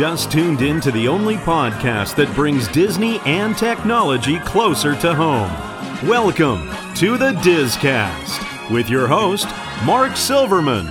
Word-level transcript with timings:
Just 0.00 0.32
tuned 0.32 0.62
in 0.62 0.80
to 0.80 0.90
the 0.90 1.06
only 1.06 1.36
podcast 1.36 2.16
that 2.16 2.34
brings 2.34 2.68
Disney 2.68 3.18
and 3.26 3.54
technology 3.54 4.38
closer 4.38 4.96
to 4.96 5.14
home. 5.14 5.52
Welcome 6.08 6.70
to 6.94 7.18
the 7.18 7.32
Dizcast 7.42 8.70
with 8.70 8.88
your 8.88 9.06
host, 9.06 9.46
Mark 9.84 10.16
Silverman. 10.16 10.88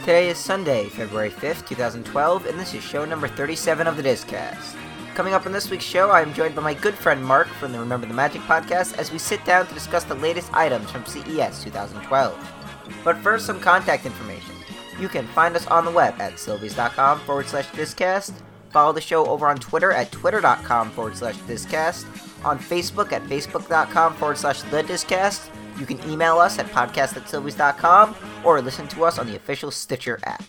Today 0.00 0.30
is 0.30 0.36
Sunday, 0.36 0.88
February 0.88 1.30
5th, 1.30 1.64
2012, 1.68 2.46
and 2.46 2.58
this 2.58 2.74
is 2.74 2.82
show 2.82 3.04
number 3.04 3.28
37 3.28 3.86
of 3.86 3.96
the 3.96 4.02
Dizcast. 4.02 4.74
Coming 5.14 5.32
up 5.32 5.46
on 5.46 5.52
this 5.52 5.70
week's 5.70 5.84
show, 5.84 6.10
I 6.10 6.20
am 6.20 6.34
joined 6.34 6.56
by 6.56 6.62
my 6.62 6.74
good 6.74 6.96
friend 6.96 7.24
Mark 7.24 7.46
from 7.46 7.70
the 7.70 7.78
Remember 7.78 8.08
the 8.08 8.14
Magic 8.14 8.42
podcast 8.42 8.98
as 8.98 9.12
we 9.12 9.18
sit 9.18 9.44
down 9.44 9.68
to 9.68 9.74
discuss 9.74 10.02
the 10.02 10.16
latest 10.16 10.52
items 10.52 10.90
from 10.90 11.06
CES 11.06 11.62
2012. 11.62 12.52
But 13.04 13.16
first, 13.18 13.46
some 13.46 13.60
contact 13.60 14.04
information. 14.04 14.53
You 14.98 15.08
can 15.08 15.26
find 15.28 15.56
us 15.56 15.66
on 15.66 15.84
the 15.84 15.90
web 15.90 16.20
at 16.20 16.34
sylvies.com 16.34 17.20
forward 17.20 17.46
slash 17.46 17.66
dizcast. 17.68 18.32
Follow 18.70 18.92
the 18.92 19.00
show 19.00 19.26
over 19.26 19.46
on 19.46 19.56
Twitter 19.56 19.92
at 19.92 20.10
twitter.com 20.10 20.90
forward 20.90 21.16
slash 21.16 21.36
dizcast. 21.38 22.04
On 22.44 22.58
Facebook 22.58 23.12
at 23.12 23.22
facebook.com 23.24 24.14
forward 24.16 24.38
slash 24.38 24.62
the 24.62 24.82
dizcast. 24.82 25.48
You 25.78 25.86
can 25.86 26.02
email 26.08 26.38
us 26.38 26.58
at 26.58 26.66
podcast 26.66 27.16
at 27.16 27.24
sylvies.com 27.24 28.14
or 28.44 28.60
listen 28.60 28.86
to 28.88 29.04
us 29.04 29.18
on 29.18 29.26
the 29.26 29.36
official 29.36 29.70
Stitcher 29.70 30.20
app. 30.24 30.44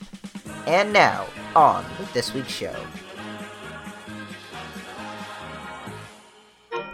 And 0.67 0.91
now, 0.91 1.27
on 1.55 1.85
with 1.99 2.11
this 2.13 2.33
week's 2.33 2.51
show. 2.51 2.75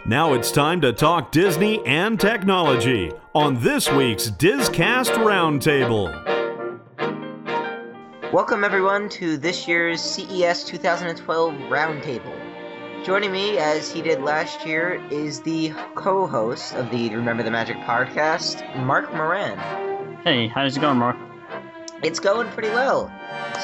Now 0.04 0.34
it's 0.34 0.50
time 0.50 0.80
to 0.80 0.92
talk 0.92 1.30
Disney 1.30 1.84
and 1.86 2.18
technology 2.18 3.12
on 3.34 3.62
this 3.62 3.90
week's 3.90 4.30
Dizcast 4.30 5.12
Roundtable. 5.18 6.41
Welcome, 8.32 8.64
everyone, 8.64 9.10
to 9.10 9.36
this 9.36 9.68
year's 9.68 10.00
CES 10.00 10.64
2012 10.64 11.52
Roundtable. 11.68 13.04
Joining 13.04 13.30
me, 13.30 13.58
as 13.58 13.92
he 13.92 14.00
did 14.00 14.22
last 14.22 14.64
year, 14.64 15.06
is 15.10 15.42
the 15.42 15.74
co 15.94 16.26
host 16.26 16.72
of 16.72 16.90
the 16.90 17.14
Remember 17.14 17.42
the 17.42 17.50
Magic 17.50 17.76
podcast, 17.80 18.64
Mark 18.86 19.12
Moran. 19.12 19.58
Hey, 20.24 20.48
how's 20.48 20.78
it 20.78 20.80
going, 20.80 20.96
Mark? 20.96 21.18
It's 22.02 22.20
going 22.20 22.48
pretty 22.52 22.70
well. 22.70 23.12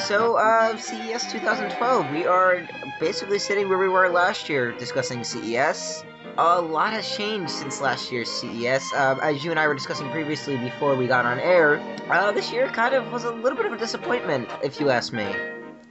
So, 0.05 0.35
uh, 0.35 0.77
CES 0.77 1.31
2012, 1.31 2.11
we 2.11 2.27
are 2.27 2.61
basically 2.99 3.39
sitting 3.39 3.69
where 3.69 3.79
we 3.79 3.87
were 3.87 4.07
last 4.07 4.49
year 4.49 4.71
discussing 4.73 5.23
CES. 5.23 6.03
A 6.41 6.61
lot 6.61 6.93
has 6.93 7.17
changed 7.17 7.51
since 7.51 7.81
last 7.81 8.13
year's 8.13 8.31
CES. 8.31 8.93
Um, 8.93 9.19
as 9.19 9.43
you 9.43 9.51
and 9.51 9.59
I 9.59 9.67
were 9.67 9.73
discussing 9.73 10.09
previously 10.09 10.55
before 10.55 10.95
we 10.95 11.05
got 11.05 11.25
on 11.25 11.37
air, 11.37 11.81
uh, 12.09 12.31
this 12.31 12.49
year 12.49 12.69
kind 12.69 12.95
of 12.95 13.11
was 13.11 13.25
a 13.25 13.31
little 13.31 13.57
bit 13.57 13.65
of 13.65 13.73
a 13.73 13.77
disappointment, 13.77 14.47
if 14.63 14.79
you 14.79 14.89
ask 14.89 15.11
me. 15.11 15.35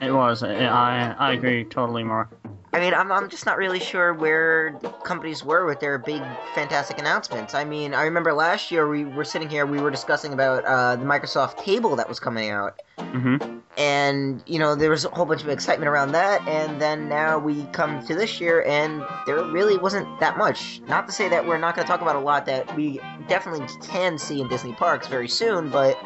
It 0.00 0.10
was. 0.10 0.42
I 0.42 1.14
I 1.18 1.32
agree 1.32 1.64
totally, 1.64 2.02
Mark. 2.02 2.30
I 2.72 2.80
mean, 2.80 2.92
I'm, 2.92 3.10
I'm 3.10 3.28
just 3.28 3.46
not 3.46 3.56
really 3.56 3.80
sure 3.80 4.12
where 4.12 4.72
companies 5.04 5.42
were 5.42 5.64
with 5.64 5.80
their 5.80 5.98
big, 5.98 6.22
fantastic 6.54 6.98
announcements. 6.98 7.54
I 7.54 7.64
mean, 7.64 7.94
I 7.94 8.02
remember 8.02 8.32
last 8.34 8.70
year 8.70 8.88
we 8.88 9.04
were 9.04 9.24
sitting 9.24 9.48
here, 9.48 9.64
we 9.64 9.80
were 9.80 9.90
discussing 9.90 10.32
about 10.32 10.64
uh, 10.64 10.96
the 10.96 11.04
Microsoft 11.04 11.56
table 11.64 11.96
that 11.96 12.08
was 12.08 12.20
coming 12.20 12.50
out. 12.50 12.80
Mm-hmm. 12.98 13.58
And, 13.78 14.42
you 14.46 14.58
know, 14.58 14.74
there 14.74 14.90
was 14.90 15.04
a 15.04 15.10
whole 15.10 15.24
bunch 15.24 15.42
of 15.42 15.48
excitement 15.48 15.88
around 15.88 16.12
that. 16.12 16.46
And 16.48 16.80
then 16.80 17.08
now 17.08 17.38
we 17.38 17.64
come 17.66 18.04
to 18.06 18.14
this 18.14 18.40
year, 18.40 18.64
and 18.64 19.04
there 19.24 19.42
really 19.44 19.78
wasn't 19.78 20.20
that 20.20 20.36
much. 20.36 20.80
Not 20.88 21.06
to 21.06 21.12
say 21.12 21.28
that 21.28 21.46
we're 21.46 21.58
not 21.58 21.76
going 21.76 21.86
to 21.86 21.90
talk 21.90 22.02
about 22.02 22.16
a 22.16 22.20
lot 22.20 22.44
that 22.46 22.74
we 22.76 23.00
definitely 23.28 23.66
can 23.86 24.18
see 24.18 24.40
in 24.40 24.48
Disney 24.48 24.72
parks 24.72 25.06
very 25.06 25.28
soon, 25.28 25.70
but, 25.70 25.96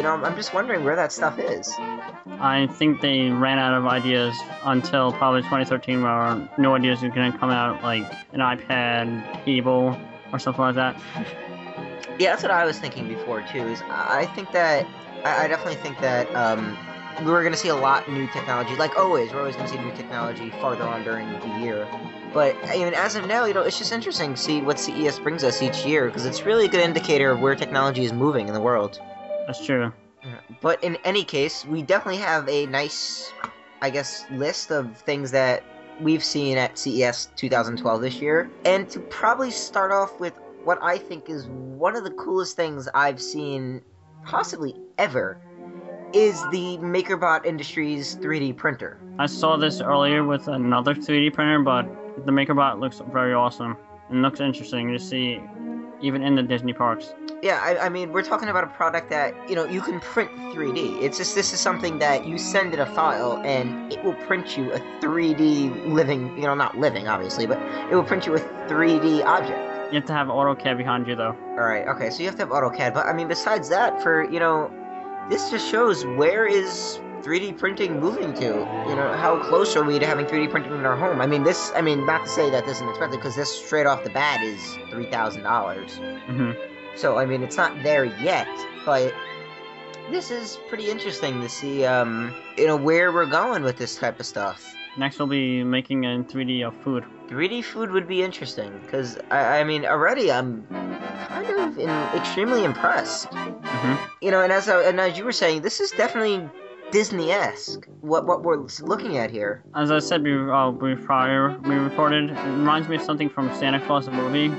you 0.00 0.04
know, 0.04 0.14
I'm 0.14 0.34
just 0.34 0.54
wondering 0.54 0.82
where 0.82 0.96
that 0.96 1.12
stuff 1.12 1.38
is. 1.38 1.74
I 2.40 2.68
think 2.72 3.02
they 3.02 3.28
ran 3.28 3.58
out 3.58 3.74
of 3.74 3.84
ideas 3.84 4.34
until 4.64 5.12
probably 5.12 5.42
2013, 5.42 6.02
where 6.02 6.48
no 6.56 6.74
ideas 6.74 7.02
were 7.02 7.10
going 7.10 7.30
to 7.30 7.36
come 7.36 7.50
out, 7.50 7.82
like 7.82 8.10
an 8.32 8.40
iPad, 8.40 9.44
cable, 9.44 10.00
or 10.32 10.38
something 10.38 10.62
like 10.62 10.74
that. 10.76 10.98
Yeah, 12.18 12.30
that's 12.30 12.42
what 12.42 12.50
I 12.50 12.64
was 12.64 12.78
thinking 12.78 13.08
before 13.08 13.42
too. 13.52 13.58
Is 13.58 13.82
I 13.90 14.24
think 14.34 14.52
that 14.52 14.86
I, 15.22 15.44
I 15.44 15.48
definitely 15.48 15.82
think 15.82 16.00
that 16.00 16.34
um, 16.34 16.78
we're 17.26 17.42
going 17.42 17.52
to 17.52 17.58
see 17.58 17.68
a 17.68 17.76
lot 17.76 18.10
new 18.10 18.26
technology. 18.28 18.74
Like 18.76 18.96
always, 18.96 19.34
we're 19.34 19.40
always 19.40 19.56
going 19.56 19.68
to 19.68 19.74
see 19.74 19.82
new 19.82 19.94
technology 19.94 20.48
farther 20.62 20.84
on 20.84 21.04
during 21.04 21.30
the 21.40 21.58
year. 21.60 21.86
But 22.32 22.56
I 22.64 22.78
mean, 22.78 22.94
as 22.94 23.16
of 23.16 23.26
now, 23.26 23.44
you 23.44 23.52
know, 23.52 23.60
it's 23.60 23.76
just 23.76 23.92
interesting 23.92 24.32
to 24.32 24.40
see 24.40 24.62
what 24.62 24.78
CES 24.78 25.18
brings 25.18 25.44
us 25.44 25.60
each 25.60 25.84
year 25.84 26.06
because 26.06 26.24
it's 26.24 26.46
really 26.46 26.64
a 26.64 26.68
good 26.68 26.80
indicator 26.80 27.32
of 27.32 27.40
where 27.40 27.54
technology 27.54 28.04
is 28.04 28.14
moving 28.14 28.48
in 28.48 28.54
the 28.54 28.62
world. 28.62 28.98
That's 29.50 29.66
true. 29.66 29.92
But 30.60 30.84
in 30.84 30.94
any 31.02 31.24
case, 31.24 31.64
we 31.64 31.82
definitely 31.82 32.20
have 32.20 32.48
a 32.48 32.66
nice, 32.66 33.32
I 33.82 33.90
guess, 33.90 34.24
list 34.30 34.70
of 34.70 34.96
things 34.98 35.32
that 35.32 35.64
we've 36.00 36.22
seen 36.22 36.56
at 36.56 36.78
CES 36.78 37.30
2012 37.34 38.00
this 38.00 38.20
year. 38.20 38.48
And 38.64 38.88
to 38.90 39.00
probably 39.00 39.50
start 39.50 39.90
off 39.90 40.20
with 40.20 40.34
what 40.62 40.78
I 40.80 40.98
think 40.98 41.28
is 41.28 41.48
one 41.48 41.96
of 41.96 42.04
the 42.04 42.12
coolest 42.12 42.54
things 42.54 42.88
I've 42.94 43.20
seen, 43.20 43.82
possibly 44.24 44.76
ever, 44.98 45.36
is 46.12 46.40
the 46.52 46.78
MakerBot 46.80 47.44
Industries 47.44 48.16
3D 48.18 48.56
printer. 48.56 49.00
I 49.18 49.26
saw 49.26 49.56
this 49.56 49.80
earlier 49.80 50.22
with 50.22 50.46
another 50.46 50.94
3D 50.94 51.34
printer, 51.34 51.58
but 51.60 52.24
the 52.24 52.30
MakerBot 52.30 52.78
looks 52.78 53.02
very 53.12 53.34
awesome 53.34 53.76
and 54.10 54.22
looks 54.22 54.38
interesting 54.38 54.92
to 54.92 54.98
see, 55.00 55.40
even 56.00 56.22
in 56.22 56.36
the 56.36 56.42
Disney 56.44 56.72
parks. 56.72 57.14
Yeah, 57.42 57.58
I, 57.62 57.86
I, 57.86 57.88
mean, 57.88 58.12
we're 58.12 58.22
talking 58.22 58.48
about 58.48 58.64
a 58.64 58.66
product 58.66 59.08
that, 59.08 59.34
you 59.48 59.56
know, 59.56 59.64
you 59.64 59.80
can 59.80 59.98
print 60.00 60.30
3D. 60.52 61.00
It's 61.00 61.16
just, 61.16 61.34
this 61.34 61.54
is 61.54 61.60
something 61.60 61.98
that 61.98 62.26
you 62.26 62.36
send 62.36 62.74
it 62.74 62.80
a 62.80 62.86
file 62.86 63.40
and 63.44 63.90
it 63.90 64.04
will 64.04 64.14
print 64.14 64.58
you 64.58 64.70
a 64.72 64.78
3D 65.00 65.90
living, 65.90 66.36
you 66.36 66.42
know, 66.42 66.54
not 66.54 66.76
living, 66.76 67.08
obviously, 67.08 67.46
but 67.46 67.58
it 67.90 67.94
will 67.94 68.04
print 68.04 68.26
you 68.26 68.34
a 68.34 68.40
3D 68.68 69.24
object. 69.24 69.92
You 69.92 70.00
have 70.00 70.06
to 70.06 70.12
have 70.12 70.26
AutoCAD 70.26 70.76
behind 70.76 71.06
you, 71.06 71.16
though. 71.16 71.34
Alright, 71.52 71.88
okay, 71.88 72.10
so 72.10 72.18
you 72.18 72.26
have 72.26 72.36
to 72.36 72.42
have 72.42 72.50
AutoCAD, 72.50 72.92
but 72.92 73.06
I 73.06 73.14
mean, 73.14 73.26
besides 73.26 73.70
that, 73.70 74.02
for, 74.02 74.30
you 74.30 74.38
know, 74.38 74.70
this 75.30 75.50
just 75.50 75.66
shows 75.70 76.04
where 76.04 76.46
is 76.46 77.00
3D 77.22 77.56
printing 77.58 78.00
moving 78.00 78.34
to? 78.34 78.44
You 78.44 78.96
know, 78.96 79.14
how 79.16 79.42
close 79.48 79.76
are 79.76 79.84
we 79.84 79.98
to 79.98 80.06
having 80.06 80.26
3D 80.26 80.50
printing 80.50 80.74
in 80.74 80.84
our 80.84 80.96
home? 80.96 81.22
I 81.22 81.26
mean, 81.26 81.42
this, 81.42 81.72
I 81.74 81.80
mean, 81.80 82.04
not 82.04 82.24
to 82.24 82.30
say 82.30 82.50
that 82.50 82.66
this 82.66 82.76
isn't 82.76 82.90
expensive, 82.90 83.18
because 83.18 83.34
this 83.34 83.50
straight 83.50 83.86
off 83.86 84.04
the 84.04 84.10
bat 84.10 84.42
is 84.42 84.60
$3,000. 84.90 85.42
Mm-hmm. 85.42 86.69
So, 86.96 87.18
I 87.18 87.26
mean, 87.26 87.42
it's 87.42 87.56
not 87.56 87.82
there 87.82 88.04
yet, 88.04 88.48
but 88.84 89.14
this 90.10 90.30
is 90.30 90.58
pretty 90.68 90.90
interesting 90.90 91.40
to 91.40 91.48
see, 91.48 91.84
um, 91.84 92.34
you 92.56 92.66
know, 92.66 92.76
where 92.76 93.12
we're 93.12 93.26
going 93.26 93.62
with 93.62 93.76
this 93.76 93.96
type 93.96 94.18
of 94.20 94.26
stuff. 94.26 94.74
Next, 94.98 95.18
we'll 95.18 95.28
be 95.28 95.62
making 95.62 96.04
a 96.04 96.24
3D 96.24 96.66
of 96.66 96.74
food. 96.82 97.04
3D 97.28 97.62
food 97.62 97.92
would 97.92 98.08
be 98.08 98.22
interesting, 98.22 98.76
because, 98.82 99.18
I, 99.30 99.60
I 99.60 99.64
mean, 99.64 99.86
already 99.86 100.32
I'm 100.32 100.66
kind 101.28 101.46
of 101.48 101.78
in, 101.78 101.88
extremely 102.18 102.64
impressed. 102.64 103.30
Mm-hmm. 103.30 103.94
You 104.20 104.32
know, 104.32 104.42
and 104.42 104.52
as, 104.52 104.68
I, 104.68 104.82
and 104.82 105.00
as 105.00 105.16
you 105.16 105.24
were 105.24 105.32
saying, 105.32 105.62
this 105.62 105.80
is 105.80 105.92
definitely 105.92 106.48
Disney-esque, 106.90 107.86
what, 108.00 108.26
what 108.26 108.42
we're 108.42 108.66
looking 108.82 109.16
at 109.16 109.30
here. 109.30 109.62
As 109.76 109.92
I 109.92 110.00
said 110.00 110.24
before, 110.24 110.52
uh, 110.52 110.96
prior 110.96 111.56
we 111.60 111.76
recorded, 111.76 112.30
it 112.30 112.44
reminds 112.44 112.88
me 112.88 112.96
of 112.96 113.02
something 113.02 113.30
from 113.30 113.54
Santa 113.54 113.78
Claus 113.86 114.06
the 114.06 114.12
movie, 114.12 114.52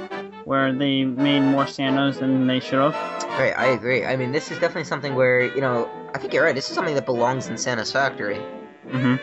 where 0.52 0.74
they 0.74 1.06
made 1.06 1.40
more 1.40 1.66
Santas 1.66 2.18
than 2.18 2.46
they 2.46 2.60
should 2.60 2.80
have. 2.80 2.94
Right, 3.40 3.54
I 3.58 3.68
agree. 3.68 4.04
I 4.04 4.18
mean, 4.18 4.34
this 4.34 4.52
is 4.52 4.60
definitely 4.60 4.84
something 4.84 5.16
where, 5.16 5.44
you 5.56 5.62
know, 5.62 5.90
I 6.14 6.18
think 6.18 6.34
you're 6.34 6.44
right. 6.44 6.54
This 6.54 6.68
is 6.70 6.76
something 6.76 6.94
that 6.96 7.06
belongs 7.06 7.48
in 7.48 7.58
Santa's 7.58 7.90
factory. 7.90 8.36
Mm-hmm. 8.86 9.16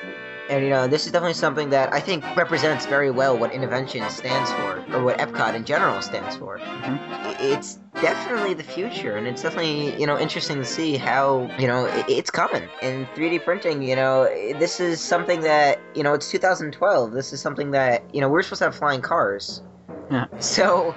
And, 0.49 0.65
you 0.65 0.71
know, 0.71 0.87
this 0.87 1.05
is 1.05 1.13
definitely 1.13 1.35
something 1.35 1.69
that 1.69 1.93
I 1.93 2.01
think 2.01 2.25
represents 2.35 2.87
very 2.87 3.11
well 3.11 3.37
what 3.37 3.53
Innovention 3.53 4.09
stands 4.09 4.51
for, 4.53 4.97
or 4.97 5.05
what 5.05 5.19
Epcot 5.19 5.55
in 5.55 5.67
general 5.67 6.01
stands 6.01 6.35
for. 6.37 6.59
Mm-hmm. 6.59 7.45
It's 7.45 7.79
definitely 8.01 8.55
the 8.55 8.63
future, 8.63 9.19
and 9.19 9.27
it's 9.27 9.43
definitely, 9.43 10.01
you 10.01 10.07
know, 10.07 10.19
interesting 10.19 10.57
to 10.57 10.65
see 10.65 10.97
how, 10.97 11.51
you 11.59 11.67
know, 11.67 11.85
it's 12.09 12.31
coming. 12.31 12.67
And 12.81 13.07
3D 13.09 13.45
printing, 13.45 13.83
you 13.83 13.97
know, 13.97 14.25
this 14.59 14.81
is 14.81 15.03
something 15.03 15.43
that, 15.43 15.79
you 15.95 16.03
know, 16.03 16.15
it's 16.15 16.31
2012. 16.31 17.13
This 17.13 17.35
is 17.35 17.43
something 17.43 17.73
that, 17.73 18.03
you 18.15 18.23
know, 18.23 18.31
we're 18.31 18.41
supposed 18.41 18.61
to 18.61 18.65
have 18.65 18.75
flying 18.75 19.03
cars. 19.03 19.63
Yeah. 20.11 20.25
So, 20.39 20.95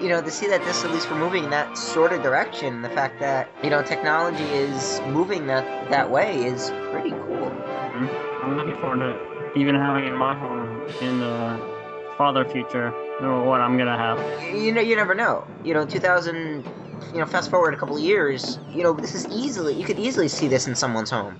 you 0.00 0.08
know, 0.08 0.22
to 0.22 0.30
see 0.30 0.46
that 0.48 0.62
this 0.64 0.84
at 0.84 0.90
least 0.90 1.10
we're 1.10 1.18
moving 1.18 1.44
in 1.44 1.50
that 1.50 1.76
sort 1.76 2.12
of 2.12 2.22
direction, 2.22 2.82
the 2.82 2.88
fact 2.90 3.20
that 3.20 3.48
you 3.62 3.70
know 3.70 3.82
technology 3.82 4.44
is 4.44 5.00
moving 5.06 5.46
that 5.46 5.90
that 5.90 6.10
way 6.10 6.44
is 6.44 6.70
pretty 6.90 7.10
cool. 7.10 7.50
Mm-hmm. 7.50 8.44
I'm 8.44 8.56
looking 8.56 8.80
forward 8.80 9.00
to 9.00 9.58
even 9.58 9.74
having 9.74 10.04
it 10.04 10.08
in 10.08 10.16
my 10.16 10.38
home 10.38 10.82
in 11.00 11.20
the 11.20 12.14
farther 12.16 12.44
future. 12.44 12.92
Or 13.20 13.42
what 13.44 13.60
I'm 13.60 13.76
gonna 13.76 13.96
have. 13.96 14.18
You 14.54 14.72
know, 14.72 14.80
you 14.80 14.94
never 14.94 15.14
know. 15.14 15.46
You 15.64 15.74
know, 15.74 15.84
2000. 15.84 16.64
You 17.12 17.20
know, 17.20 17.26
fast 17.26 17.48
forward 17.50 17.74
a 17.74 17.76
couple 17.76 17.96
of 17.96 18.02
years. 18.02 18.58
You 18.70 18.82
know, 18.82 18.92
this 18.92 19.14
is 19.14 19.26
easily 19.28 19.74
you 19.74 19.84
could 19.84 19.98
easily 19.98 20.28
see 20.28 20.46
this 20.46 20.68
in 20.68 20.74
someone's 20.74 21.10
home. 21.10 21.38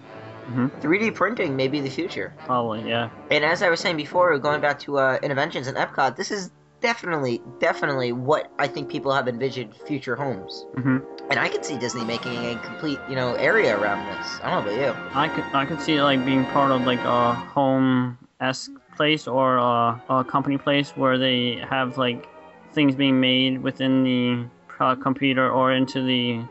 Mm-hmm. 0.48 0.66
3D 0.80 1.14
printing 1.14 1.56
may 1.56 1.68
be 1.68 1.80
the 1.80 1.90
future. 1.90 2.32
Probably, 2.46 2.88
yeah. 2.88 3.10
And 3.30 3.44
as 3.44 3.62
I 3.62 3.68
was 3.68 3.80
saying 3.80 3.98
before, 3.98 4.36
going 4.38 4.62
back 4.62 4.78
to 4.80 4.98
uh, 4.98 5.18
Innoventions 5.18 5.68
and 5.68 5.76
Epcot, 5.76 6.16
this 6.16 6.30
is 6.30 6.50
definitely, 6.80 7.40
definitely 7.60 8.12
what 8.12 8.50
I 8.58 8.66
think 8.68 8.88
people 8.88 9.12
have 9.12 9.28
envisioned 9.28 9.74
future 9.74 10.16
homes. 10.16 10.66
hmm 10.76 10.98
And 11.30 11.38
I 11.38 11.48
could 11.48 11.64
see 11.64 11.76
Disney 11.78 12.04
making 12.04 12.32
a 12.44 12.56
complete, 12.64 12.98
you 13.08 13.16
know, 13.16 13.34
area 13.34 13.78
around 13.78 14.06
this. 14.06 14.40
I 14.42 14.50
don't 14.50 14.64
know 14.64 14.72
about 14.72 14.80
you. 14.80 15.18
I 15.18 15.28
could 15.28 15.44
I 15.54 15.64
could 15.66 15.80
see 15.80 15.96
it 15.96 16.02
like 16.02 16.24
being 16.24 16.44
part 16.46 16.70
of 16.70 16.82
like 16.82 17.00
a 17.00 17.34
home 17.34 18.18
esque 18.40 18.70
place 18.96 19.26
or 19.28 19.56
a, 19.56 20.02
a 20.08 20.24
company 20.24 20.58
place 20.58 20.90
where 20.96 21.18
they 21.18 21.62
have 21.68 21.98
like 21.98 22.28
things 22.72 22.94
being 22.94 23.20
made 23.20 23.62
within 23.62 24.04
the 24.04 24.46
uh, 24.80 24.94
computer 24.96 25.50
or 25.50 25.72
into 25.72 26.02
the 26.02 26.42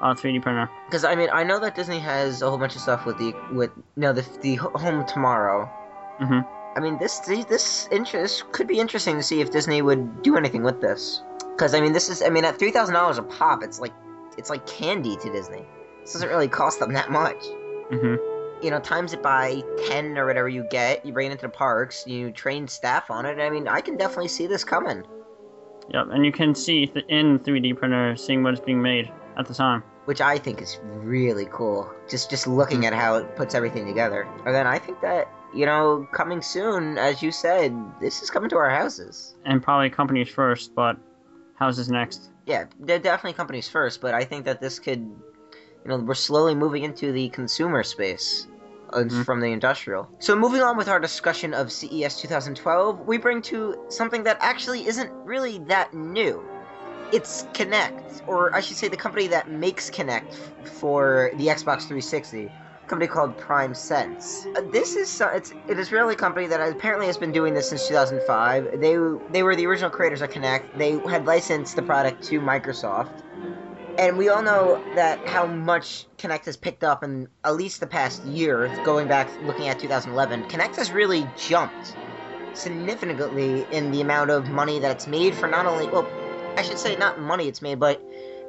uh, 0.00 0.14
3D 0.14 0.42
printer. 0.42 0.68
Because 0.86 1.04
I 1.04 1.14
mean, 1.14 1.28
I 1.32 1.44
know 1.44 1.58
that 1.60 1.74
Disney 1.74 1.98
has 2.00 2.42
a 2.42 2.48
whole 2.48 2.58
bunch 2.58 2.74
of 2.76 2.82
stuff 2.82 3.06
with 3.06 3.18
the 3.18 3.34
with 3.52 3.70
no 3.96 4.12
the 4.12 4.24
the 4.42 4.56
Home 4.56 5.04
Tomorrow. 5.06 5.66
hmm 6.18 6.40
I 6.76 6.80
mean, 6.80 6.98
this 6.98 7.18
this 7.20 7.88
interest 7.92 8.50
could 8.52 8.66
be 8.66 8.78
interesting 8.80 9.16
to 9.16 9.22
see 9.22 9.40
if 9.40 9.50
Disney 9.50 9.82
would 9.82 10.22
do 10.22 10.36
anything 10.36 10.62
with 10.62 10.80
this. 10.80 11.22
Because 11.52 11.74
I 11.74 11.80
mean, 11.80 11.92
this 11.92 12.08
is 12.08 12.22
I 12.22 12.28
mean, 12.30 12.44
at 12.44 12.58
three 12.58 12.70
thousand 12.72 12.94
dollars 12.94 13.18
a 13.18 13.22
pop, 13.22 13.62
it's 13.62 13.78
like 13.80 13.92
it's 14.36 14.50
like 14.50 14.66
candy 14.66 15.16
to 15.16 15.32
Disney. 15.32 15.64
This 16.02 16.12
doesn't 16.14 16.28
really 16.28 16.48
cost 16.48 16.80
them 16.80 16.92
that 16.94 17.10
much. 17.10 17.42
hmm 17.90 18.16
You 18.62 18.70
know, 18.70 18.80
times 18.80 19.12
it 19.12 19.22
by 19.22 19.62
ten 19.88 20.18
or 20.18 20.26
whatever 20.26 20.48
you 20.48 20.66
get. 20.70 21.04
You 21.06 21.12
bring 21.12 21.28
it 21.28 21.32
into 21.32 21.42
the 21.46 21.52
parks. 21.52 22.04
You 22.06 22.32
train 22.32 22.66
staff 22.66 23.10
on 23.10 23.24
it. 23.26 23.38
I 23.38 23.50
mean, 23.50 23.68
I 23.68 23.80
can 23.80 23.96
definitely 23.96 24.28
see 24.28 24.46
this 24.48 24.64
coming. 24.64 25.04
Yep, 25.90 26.06
and 26.12 26.24
you 26.24 26.32
can 26.32 26.54
see 26.54 26.86
th- 26.86 27.04
in 27.10 27.38
3D 27.40 27.76
printer 27.76 28.16
seeing 28.16 28.42
what 28.42 28.54
is 28.54 28.60
being 28.60 28.80
made 28.80 29.12
at 29.36 29.46
the 29.46 29.52
time. 29.54 29.82
which 30.06 30.20
I 30.20 30.38
think 30.38 30.60
is 30.62 30.78
really 30.82 31.46
cool. 31.52 31.90
Just 32.08 32.30
just 32.30 32.46
looking 32.46 32.84
at 32.86 32.92
how 32.94 33.16
it 33.16 33.36
puts 33.36 33.54
everything 33.54 33.86
together. 33.86 34.26
And 34.46 34.54
then 34.54 34.66
I 34.66 34.78
think 34.78 35.00
that 35.02 35.28
you 35.54 35.66
know, 35.66 36.06
coming 36.12 36.42
soon, 36.42 36.98
as 36.98 37.22
you 37.22 37.30
said, 37.30 37.74
this 38.00 38.22
is 38.22 38.30
coming 38.30 38.50
to 38.50 38.56
our 38.56 38.70
houses. 38.70 39.34
And 39.44 39.62
probably 39.62 39.90
companies 39.90 40.28
first, 40.28 40.74
but 40.74 40.96
houses 41.54 41.88
next. 41.88 42.30
Yeah, 42.46 42.64
they're 42.80 42.98
definitely 42.98 43.34
companies 43.34 43.68
first, 43.68 44.00
but 44.00 44.14
I 44.14 44.24
think 44.24 44.44
that 44.44 44.60
this 44.60 44.78
could, 44.78 44.98
you 45.00 45.86
know, 45.86 45.98
we're 45.98 46.14
slowly 46.14 46.54
moving 46.54 46.82
into 46.84 47.12
the 47.12 47.28
consumer 47.30 47.82
space. 47.82 48.46
uh, 48.92 48.98
Mhm. 48.98 49.24
From 49.24 49.40
the 49.40 49.48
industrial. 49.50 50.08
So, 50.20 50.36
moving 50.36 50.60
on 50.60 50.76
with 50.76 50.88
our 50.88 51.00
discussion 51.00 51.52
of 51.52 51.72
CES 51.72 52.20
2012, 52.20 53.00
we 53.08 53.18
bring 53.18 53.42
to 53.42 53.74
something 53.88 54.22
that 54.22 54.36
actually 54.40 54.86
isn't 54.86 55.10
really 55.24 55.58
that 55.66 55.92
new. 55.94 56.44
It's 57.10 57.44
Kinect, 57.54 58.22
or 58.28 58.54
I 58.54 58.60
should 58.60 58.76
say 58.76 58.86
the 58.86 58.96
company 58.96 59.26
that 59.28 59.50
makes 59.50 59.90
Kinect 59.90 60.30
f- 60.30 60.68
for 60.68 61.30
the 61.38 61.46
Xbox 61.48 61.88
360, 61.88 62.46
a 62.46 62.50
company 62.86 63.08
called 63.08 63.36
PrimeSense. 63.38 64.46
Uh, 64.56 64.62
This 64.70 64.96
is 64.96 65.20
it's 65.20 65.52
it 65.68 65.78
is 65.78 65.92
really 65.92 66.14
a 66.14 66.16
company 66.16 66.46
that 66.46 66.60
apparently 66.60 67.06
has 67.06 67.16
been 67.16 67.32
doing 67.32 67.54
this 67.54 67.68
since 67.68 67.86
2005. 67.88 68.80
They 68.80 68.96
they 69.30 69.42
were 69.42 69.56
the 69.56 69.66
original 69.66 69.90
creators 69.90 70.22
of 70.22 70.30
Kinect. 70.30 70.76
They 70.76 70.98
had 71.08 71.26
licensed 71.26 71.76
the 71.76 71.82
product 71.82 72.22
to 72.24 72.40
Microsoft. 72.40 73.22
And 73.96 74.18
we 74.18 74.28
all 74.28 74.42
know 74.42 74.82
that 74.96 75.24
how 75.28 75.46
much 75.46 76.06
Kinect 76.18 76.46
has 76.46 76.56
picked 76.56 76.82
up 76.82 77.04
in 77.04 77.28
at 77.44 77.54
least 77.54 77.78
the 77.78 77.86
past 77.86 78.24
year, 78.24 78.68
going 78.84 79.06
back 79.06 79.28
looking 79.42 79.68
at 79.68 79.78
2011. 79.78 80.44
Kinect 80.48 80.74
has 80.76 80.90
really 80.90 81.24
jumped 81.36 81.94
significantly 82.54 83.66
in 83.70 83.92
the 83.92 84.00
amount 84.00 84.30
of 84.30 84.48
money 84.48 84.80
that 84.80 84.90
it's 84.90 85.06
made 85.06 85.34
for 85.34 85.46
not 85.46 85.66
only, 85.66 85.86
well, 85.86 86.08
I 86.56 86.62
should 86.62 86.78
say 86.78 86.96
not 86.96 87.20
money 87.20 87.46
it's 87.46 87.62
made, 87.62 87.78
but 87.78 88.02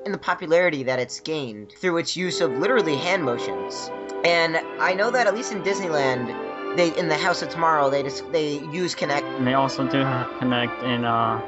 in 0.06 0.12
the 0.12 0.18
popularity 0.18 0.84
that 0.84 1.00
it's 1.00 1.20
gained 1.20 1.72
through 1.74 1.98
its 1.98 2.16
use 2.16 2.42
of 2.42 2.52
literally 2.58 2.96
hand 2.96 3.24
motions. 3.24 3.92
And 4.26 4.58
I 4.80 4.96
know 4.96 5.12
that 5.12 5.28
at 5.28 5.36
least 5.36 5.52
in 5.52 5.62
Disneyland, 5.62 6.26
they 6.76 6.90
in 6.98 7.08
the 7.10 7.16
House 7.16 7.44
of 7.44 7.50
Tomorrow 7.50 7.92
they 7.92 8.02
just 8.02 8.30
they 8.32 8.60
use 8.72 8.96
Kinect. 8.96 9.22
And 9.38 9.46
they 9.46 9.54
also 9.54 9.88
do 9.88 10.00
have 10.00 10.28
Kinect 10.40 10.82
in 10.84 11.06
uh, 11.06 11.40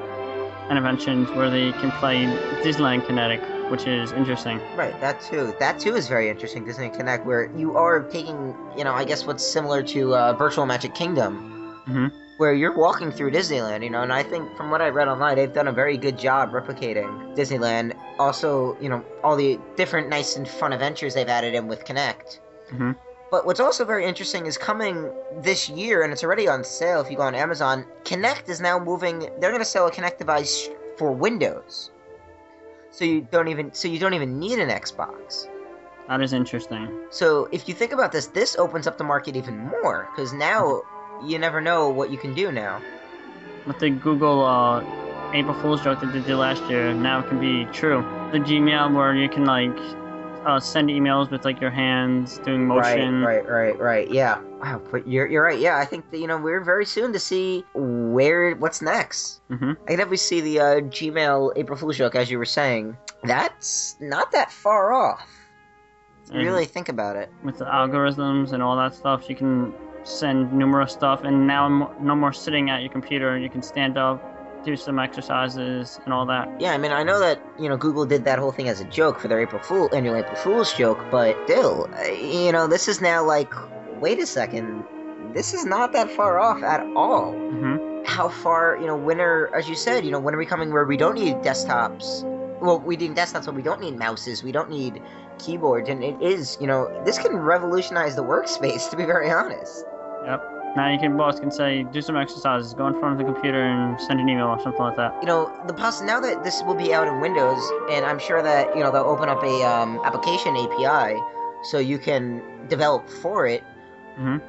Innoventions 0.70 1.36
where 1.36 1.50
they 1.50 1.72
can 1.74 1.90
play 1.94 2.26
Disneyland 2.62 3.08
Kinetic, 3.08 3.42
which 3.72 3.88
is 3.88 4.12
interesting. 4.12 4.60
Right, 4.76 5.00
that 5.02 5.20
too. 5.22 5.56
That 5.60 5.80
too 5.80 5.96
is 5.96 6.08
very 6.08 6.30
interesting. 6.30 6.66
Disney 6.66 6.90
Kinect, 6.90 7.26
where 7.26 7.50
you 7.58 7.76
are 7.76 8.04
taking, 8.04 8.56
you 8.78 8.84
know, 8.84 8.94
I 8.94 9.06
guess 9.06 9.26
what's 9.26 9.44
similar 9.46 9.82
to 9.84 10.16
uh, 10.16 10.34
Virtual 10.34 10.66
Magic 10.68 10.94
Kingdom, 10.94 11.82
Mhm. 11.88 12.12
where 12.38 12.54
you're 12.54 12.78
walking 12.78 13.12
through 13.12 13.32
Disneyland, 13.32 13.84
you 13.84 13.90
know. 13.90 14.02
And 14.04 14.14
I 14.14 14.22
think 14.22 14.56
from 14.56 14.70
what 14.70 14.82
I 14.84 14.90
read 14.90 15.08
online, 15.08 15.36
they've 15.38 15.52
done 15.52 15.68
a 15.68 15.72
very 15.72 15.98
good 15.98 16.18
job 16.20 16.52
replicating 16.52 17.36
Disneyland. 17.36 17.94
Also, 18.20 18.78
you 18.80 18.90
know, 18.90 19.02
all 19.24 19.36
the 19.36 19.58
different 19.78 20.10
nice 20.10 20.36
and 20.36 20.48
fun 20.48 20.74
adventures 20.74 21.16
they've 21.16 21.28
added 21.28 21.56
in 21.56 21.68
with 21.68 21.84
Kinect. 21.86 22.40
Mhm. 22.72 22.96
But 23.30 23.46
what's 23.46 23.60
also 23.60 23.84
very 23.84 24.06
interesting 24.06 24.46
is 24.46 24.58
coming 24.58 25.12
this 25.42 25.70
year, 25.70 26.04
and 26.04 26.14
it's 26.14 26.24
already 26.24 26.48
on 26.48 26.64
sale 26.64 27.02
if 27.02 27.12
you 27.12 27.18
go 27.18 27.24
on 27.24 27.36
Amazon. 27.36 27.86
Kinect 28.04 28.48
is 28.48 28.62
now 28.62 28.80
moving. 28.80 29.20
They're 29.40 29.52
going 29.52 29.60
to 29.60 29.66
sell 29.66 29.88
a 29.88 29.92
Kinect 29.92 30.18
device 30.18 30.70
for 30.98 31.12
Windows, 31.12 31.92
so 32.92 33.04
you 33.04 33.28
don't 33.30 33.50
even 33.50 33.74
so 33.74 33.88
you 33.88 34.00
don't 34.00 34.14
even 34.14 34.40
need 34.40 34.60
an 34.60 34.70
Xbox. 34.70 35.48
That 36.08 36.22
is 36.22 36.32
interesting. 36.32 36.88
So 37.10 37.50
if 37.52 37.68
you 37.68 37.74
think 37.74 37.92
about 37.92 38.14
this, 38.14 38.28
this 38.28 38.56
opens 38.58 38.88
up 38.88 38.98
the 38.98 39.04
market 39.04 39.36
even 39.36 39.58
more 39.58 40.08
because 40.16 40.32
now 40.32 40.82
you 41.26 41.38
never 41.38 41.60
know 41.60 41.90
what 41.90 42.12
you 42.12 42.18
can 42.18 42.34
do 42.34 42.50
now. 42.52 42.82
With 43.66 43.80
the 43.80 43.90
Google 43.90 44.46
uh, 44.46 44.82
April 45.34 45.54
Fool's 45.56 45.84
joke 45.84 46.00
that 46.00 46.14
they 46.14 46.22
did 46.22 46.38
last 46.38 46.64
year, 46.70 46.94
now 46.94 47.20
it 47.20 47.28
can 47.28 47.40
be 47.42 47.66
true. 47.74 48.06
The 48.32 48.40
Gmail 48.40 48.96
where 48.96 49.14
you 49.14 49.28
can 49.28 49.44
like 49.44 49.78
uh, 50.48 50.60
send 50.60 50.90
emails 50.90 51.30
with 51.30 51.44
like 51.44 51.60
your 51.60 51.70
hands 51.70 52.40
doing 52.40 52.66
motion. 52.66 53.22
Right, 53.22 53.46
right, 53.46 53.50
right, 53.50 53.80
right. 53.80 54.10
Yeah. 54.10 54.42
Wow, 54.62 54.82
but 54.90 55.08
you're 55.08 55.28
you're 55.28 55.44
right. 55.44 55.60
Yeah, 55.60 55.78
I 55.78 55.86
think 55.86 56.10
that 56.12 56.18
you 56.20 56.26
know 56.26 56.38
we're 56.38 56.64
very 56.64 56.86
soon 56.86 57.12
to 57.14 57.20
see 57.20 57.66
where 57.76 58.56
what's 58.56 58.82
next. 58.82 59.42
hmm 59.50 59.72
I 59.84 59.88
can 59.90 59.98
definitely 59.98 60.18
see 60.18 60.42
the 60.42 60.60
uh, 60.60 60.66
Gmail 60.82 61.54
April 61.58 61.78
Fool's 61.78 61.98
joke 61.98 62.16
as 62.16 62.32
you 62.32 62.38
were 62.38 62.46
saying. 62.46 62.98
That's 63.24 63.98
not 64.00 64.32
that 64.32 64.52
far 64.52 64.94
off. 64.94 65.28
Really 66.34 66.66
think 66.66 66.90
about 66.90 67.16
it. 67.16 67.32
With 67.44 67.58
the 67.58 67.66
algorithms 67.66 68.52
and 68.52 68.62
all 68.62 68.76
that 68.78 68.94
stuff, 68.94 69.30
you 69.30 69.36
can 69.36 69.74
send 70.04 70.52
numerous 70.54 70.92
stuff. 70.92 71.24
And 71.24 71.48
now 71.48 71.94
no 72.02 72.16
more 72.16 72.34
sitting 72.34 72.70
at 72.70 72.82
your 72.82 72.92
computer. 72.92 73.38
You 73.38 73.50
can 73.50 73.62
stand 73.62 73.98
up, 73.98 74.22
do 74.68 74.76
some 74.76 75.00
exercises, 75.00 76.00
and 76.04 76.14
all 76.14 76.26
that. 76.26 76.50
Yeah, 76.60 76.74
I 76.74 76.78
mean, 76.78 76.92
I 76.92 77.02
know 77.02 77.20
that 77.20 77.42
you 77.58 77.70
know 77.70 77.78
Google 77.78 78.06
did 78.06 78.26
that 78.26 78.38
whole 78.38 78.52
thing 78.52 78.68
as 78.68 78.82
a 78.82 78.86
joke 78.86 79.18
for 79.20 79.30
their 79.30 79.40
April 79.40 79.62
Fool 79.64 79.90
annual 79.96 80.16
April 80.16 80.36
Fool's 80.36 80.74
joke, 80.74 81.00
but 81.10 81.36
still, 81.46 81.90
you 82.22 82.52
know, 82.52 82.68
this 82.68 82.88
is 82.88 83.00
now 83.00 83.24
like, 83.24 83.52
wait 84.02 84.20
a 84.20 84.28
second, 84.28 84.84
this 85.34 85.54
is 85.54 85.66
not 85.66 85.94
that 85.94 86.12
far 86.12 86.38
off 86.40 86.62
at 86.64 86.82
all. 86.96 87.32
hmm 87.32 88.04
How 88.06 88.28
far, 88.28 88.78
you 88.82 88.88
know, 88.88 88.98
when 88.98 89.22
are, 89.22 89.54
as 89.56 89.70
you 89.70 89.76
said, 89.76 90.04
you 90.06 90.12
know, 90.12 90.20
when 90.20 90.36
are 90.36 90.38
we 90.38 90.46
coming 90.46 90.72
where 90.74 90.86
we 90.86 90.98
don't 90.98 91.16
need 91.16 91.36
desktops? 91.38 92.24
Well, 92.60 92.80
we 92.80 92.98
need 92.98 93.16
desktops, 93.16 93.46
but 93.46 93.56
we 93.56 93.62
don't 93.62 93.80
need 93.80 93.98
mouses, 93.98 94.44
we 94.44 94.52
don't 94.52 94.70
need 94.70 95.02
keyboards, 95.40 95.88
and 95.90 96.04
it 96.04 96.22
is, 96.22 96.58
you 96.60 96.68
know, 96.68 96.90
this 97.06 97.18
can 97.18 97.38
revolutionize 97.38 98.16
the 98.16 98.24
workspace. 98.24 98.90
To 98.92 98.98
be 98.98 99.06
very 99.06 99.30
honest. 99.30 99.86
Yep. 100.26 100.57
Now 100.76 100.92
you 100.92 101.00
can 101.00 101.18
boss 101.18 101.40
can 101.40 101.50
say 101.52 101.84
do 101.84 102.02
some 102.02 102.16
exercises, 102.18 102.74
go 102.74 102.86
in 102.88 102.94
front 103.00 103.20
of 103.20 103.26
the 103.26 103.32
computer 103.34 103.64
and 103.64 104.00
send 104.02 104.20
an 104.20 104.30
email 104.30 104.48
or 104.48 104.60
something 104.62 104.82
like 104.82 104.96
that. 104.98 105.16
you 105.22 105.26
know 105.28 105.52
the 105.66 105.74
poss- 105.74 106.02
now 106.04 106.20
that 106.20 106.44
this 106.44 106.62
will 106.64 106.76
be 106.76 106.94
out 106.94 107.08
in 107.08 107.20
Windows, 107.20 107.62
and 107.92 108.06
I'm 108.06 108.20
sure 108.20 108.44
that 108.44 108.76
you 108.76 108.84
know 108.84 108.92
they'll 108.92 109.04
open 109.04 109.28
up 109.30 109.42
a 109.44 109.64
um, 109.64 110.00
application 110.04 110.56
API 110.56 111.18
so 111.64 111.80
you 111.80 111.98
can 111.98 112.42
develop 112.68 113.10
for 113.10 113.48
it. 113.48 113.64
Mhm. 114.20 114.42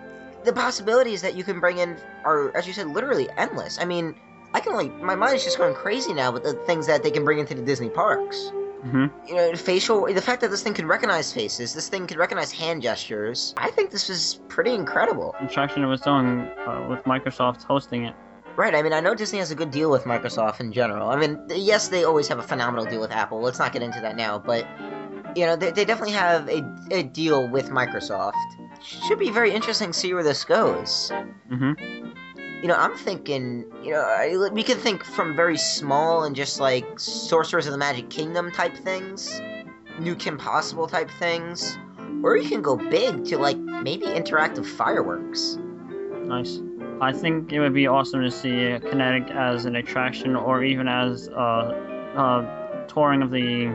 The 0.44 0.52
possibilities 0.52 1.22
that 1.22 1.34
you 1.34 1.44
can 1.44 1.60
bring 1.60 1.78
in 1.78 1.96
are, 2.24 2.54
as 2.56 2.66
you 2.66 2.72
said, 2.74 2.88
literally 2.88 3.28
endless. 3.38 3.78
I 3.80 3.84
mean, 3.86 4.14
I 4.54 4.60
can 4.60 4.74
like 4.74 4.92
my 5.00 5.14
mind 5.14 5.34
is 5.36 5.44
just 5.44 5.56
going 5.56 5.74
crazy 5.74 6.12
now 6.12 6.30
with 6.30 6.42
the 6.44 6.52
things 6.66 6.86
that 6.88 7.02
they 7.02 7.10
can 7.10 7.24
bring 7.24 7.38
into 7.38 7.54
the 7.54 7.62
Disney 7.62 7.88
parks. 7.88 8.52
Hmm 8.82 9.06
You 9.26 9.34
know, 9.34 9.54
facial. 9.56 10.06
The 10.06 10.20
fact 10.22 10.40
that 10.42 10.50
this 10.50 10.62
thing 10.62 10.74
can 10.74 10.86
recognize 10.86 11.32
faces, 11.32 11.74
this 11.74 11.88
thing 11.88 12.06
can 12.06 12.18
recognize 12.18 12.52
hand 12.52 12.82
gestures. 12.82 13.54
I 13.56 13.70
think 13.70 13.90
this 13.90 14.08
is 14.08 14.40
pretty 14.48 14.72
incredible. 14.74 15.34
Instruction 15.40 15.82
it 15.82 15.86
was 15.86 16.00
doing 16.00 16.48
uh, 16.66 16.86
with 16.88 17.00
Microsoft 17.04 17.64
hosting 17.64 18.04
it. 18.04 18.14
Right. 18.56 18.74
I 18.74 18.82
mean, 18.82 18.92
I 18.92 19.00
know 19.00 19.14
Disney 19.14 19.38
has 19.38 19.50
a 19.52 19.54
good 19.54 19.70
deal 19.70 19.90
with 19.90 20.02
Microsoft 20.04 20.58
in 20.60 20.72
general. 20.72 21.10
I 21.10 21.16
mean, 21.16 21.40
yes, 21.48 21.88
they 21.88 22.02
always 22.04 22.26
have 22.28 22.38
a 22.40 22.42
phenomenal 22.42 22.84
deal 22.86 23.00
with 23.00 23.12
Apple. 23.12 23.40
Let's 23.40 23.58
not 23.60 23.72
get 23.72 23.82
into 23.82 24.00
that 24.00 24.16
now, 24.16 24.38
but 24.38 24.66
you 25.36 25.46
know, 25.46 25.54
they, 25.54 25.70
they 25.70 25.84
definitely 25.84 26.14
have 26.14 26.48
a, 26.48 26.62
a 26.90 27.02
deal 27.04 27.48
with 27.48 27.70
Microsoft. 27.70 28.32
Should 28.82 29.18
be 29.18 29.30
very 29.30 29.52
interesting 29.52 29.92
to 29.92 29.98
see 29.98 30.12
where 30.14 30.24
this 30.24 30.44
goes. 30.44 31.12
hmm 31.48 31.72
You 32.60 32.66
know, 32.66 32.74
I'm 32.74 32.96
thinking, 32.96 33.64
you 33.84 33.92
know, 33.92 34.00
I, 34.00 34.48
we 34.50 34.64
could 34.64 34.78
think 34.78 35.04
from 35.04 35.36
very 35.36 35.56
small 35.56 36.24
and 36.24 36.34
just 36.34 36.58
like 36.58 36.98
Sorcerers 36.98 37.66
of 37.66 37.72
the 37.72 37.78
Magic 37.78 38.10
Kingdom 38.10 38.50
type 38.50 38.76
things, 38.76 39.40
New 40.00 40.16
Kim 40.16 40.36
Possible 40.36 40.88
type 40.88 41.08
things, 41.20 41.78
or 42.24 42.36
you 42.36 42.48
can 42.48 42.60
go 42.60 42.74
big 42.74 43.24
to 43.26 43.38
like 43.38 43.56
maybe 43.56 44.06
interactive 44.06 44.66
fireworks. 44.66 45.56
Nice. 46.24 46.60
I 47.00 47.12
think 47.12 47.52
it 47.52 47.60
would 47.60 47.74
be 47.74 47.86
awesome 47.86 48.22
to 48.22 48.30
see 48.30 48.76
Kinetic 48.90 49.30
as 49.30 49.64
an 49.64 49.76
attraction 49.76 50.34
or 50.34 50.64
even 50.64 50.88
as 50.88 51.28
a, 51.28 52.12
uh, 52.16 52.86
touring 52.88 53.22
of 53.22 53.30
the 53.30 53.66